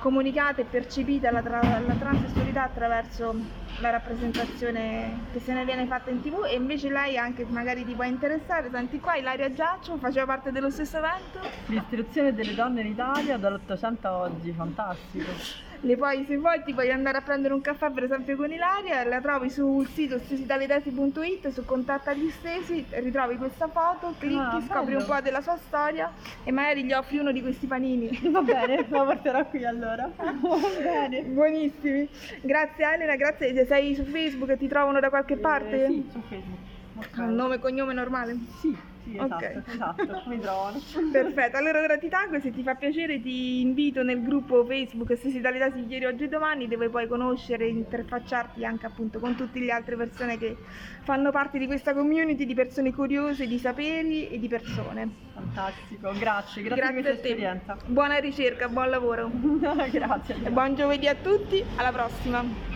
comunicata 0.01 0.63
e 0.63 0.65
percepita 0.65 1.31
la, 1.31 1.43
tra- 1.43 1.79
la 1.79 1.95
transessualità 1.95 2.65
attraverso 2.65 3.35
la 3.81 3.91
rappresentazione 3.91 5.27
che 5.33 5.41
se 5.41 5.53
ne 5.53 5.65
viene 5.65 5.87
fatta 5.87 6.11
in 6.11 6.21
tv 6.21 6.45
e 6.45 6.55
invece 6.55 6.91
lei 6.91 7.17
anche 7.17 7.45
magari 7.49 7.85
ti 7.85 7.93
può 7.93 8.05
interessare, 8.05 8.69
senti 8.71 8.99
qua 8.99 9.17
Ilaria 9.17 9.53
Giaccio 9.53 9.97
faceva 9.99 10.27
parte 10.27 10.51
dello 10.53 10.71
stesso 10.71 10.99
evento, 10.99 11.39
L'istruzione 11.67 12.35
delle 12.35 12.55
donne 12.55 12.81
in 12.81 12.89
Italia 12.89 13.37
dall'Ottocento 13.37 14.09
a 14.09 14.17
oggi, 14.19 14.53
fantastico. 14.53 15.69
Le 15.83 15.97
puoi 15.97 16.25
se 16.27 16.37
vuoi 16.37 16.63
ti 16.63 16.73
puoi 16.75 16.91
andare 16.91 17.19
a 17.19 17.21
prendere 17.23 17.55
un 17.55 17.61
caffè 17.61 17.91
per 17.91 18.05
esempio 18.05 18.37
con 18.37 18.51
Ilaria, 18.53 19.05
la 19.05 19.21
trovi 19.21 19.49
sul 19.51 19.87
sito 19.89 20.19
stesitalitesi.it, 20.19 21.49
su 21.49 21.65
contatta 21.65 22.13
gli 22.13 22.29
stesi, 22.31 22.85
ritrovi 22.91 23.37
questa 23.37 23.69
foto, 23.69 24.15
clicchi, 24.19 24.39
Ah, 24.39 24.63
scopri 24.69 24.95
un 24.95 25.05
po' 25.05 25.21
della 25.23 25.41
sua 25.41 25.57
storia 25.57 26.13
e 26.45 26.51
magari 26.53 26.85
gli 26.85 26.93
offri 26.93 27.19
uno 27.19 27.33
di 27.33 27.41
questi 27.41 27.67
panini. 27.67 28.09
Va 28.31 28.43
bene, 28.43 28.87
la 28.89 29.05
porterò 29.05 29.45
qui 29.47 29.65
allora. 29.65 30.11
Va 30.17 30.57
bene. 30.83 31.23
Buonissimi. 31.23 32.09
Grazie 32.43 32.85
Elena, 32.95 33.17
grazie. 33.17 33.55
Se 33.55 33.65
sei 33.67 33.95
su 33.95 34.05
Facebook 34.05 34.57
ti 34.57 34.69
trovano 34.69 35.01
da 35.01 35.09
qualche 35.09 35.37
parte? 35.37 35.85
Eh, 35.85 35.87
sì, 35.87 36.09
su 36.11 36.21
Facebook. 36.29 36.59
Ok. 36.97 37.19
Ha 37.19 37.23
un 37.23 37.35
nome 37.35 37.55
e 37.55 37.59
cognome 37.59 37.95
normale? 37.95 38.37
Sì, 38.61 38.77
sì, 39.11 39.17
esatto, 39.17 39.35
Ok. 39.35 39.63
esatto, 39.67 40.23
mi 40.27 40.39
trovano. 40.41 40.79
Perfetto, 41.13 41.57
allora 41.57 41.81
ora 41.83 41.99
ti 41.99 42.09
taggo 42.09 42.37
e 42.37 42.41
se 42.41 42.51
ti 42.53 42.63
fa 42.63 42.75
piacere 42.75 43.21
ti 43.21 43.61
invito 43.61 44.03
nel 44.03 44.23
gruppo 44.23 44.65
Facebook 44.65 45.17
Sessualità 45.17 45.71
si 45.73 45.85
ieri, 45.89 46.05
oggi 46.05 46.25
e 46.25 46.29
domani 46.29 46.69
dove 46.69 46.89
puoi 46.89 47.07
conoscere 47.09 47.65
e 47.65 47.69
interfacciarti 47.69 48.65
anche 48.65 48.87
appunto 48.87 49.19
con 49.19 49.35
tutte 49.37 49.59
le 49.59 49.71
altre 49.73 49.97
persone 49.97 50.39
che 50.39 50.57
fanno 51.03 51.31
parte 51.31 51.59
di 51.59 51.67
questa 51.67 51.93
community 51.95 52.47
di 52.47 52.55
persone 52.55 52.93
curiose, 52.93 53.47
di 53.47 53.59
saperi 53.59 54.29
e 54.29 54.39
di 54.39 54.49
persone. 54.49 55.09
Fantastico, 55.35 56.13
grazie, 56.19 56.63
grazie, 56.63 56.63
per 56.63 56.75
Grazie 56.77 56.93
questa 56.93 57.11
a 57.11 57.15
te. 57.15 57.29
esperienza. 57.29 57.77
Buona 57.87 58.19
ricerca, 58.19 58.69
buon 58.69 58.91
lavoro 58.91 59.31
grazie. 59.91 60.37
e 60.45 60.51
buon 60.51 60.75
giovedì 60.75 61.07
a 61.09 61.15
tutti, 61.15 61.63
alla 61.77 61.93
prossima. 61.93 62.70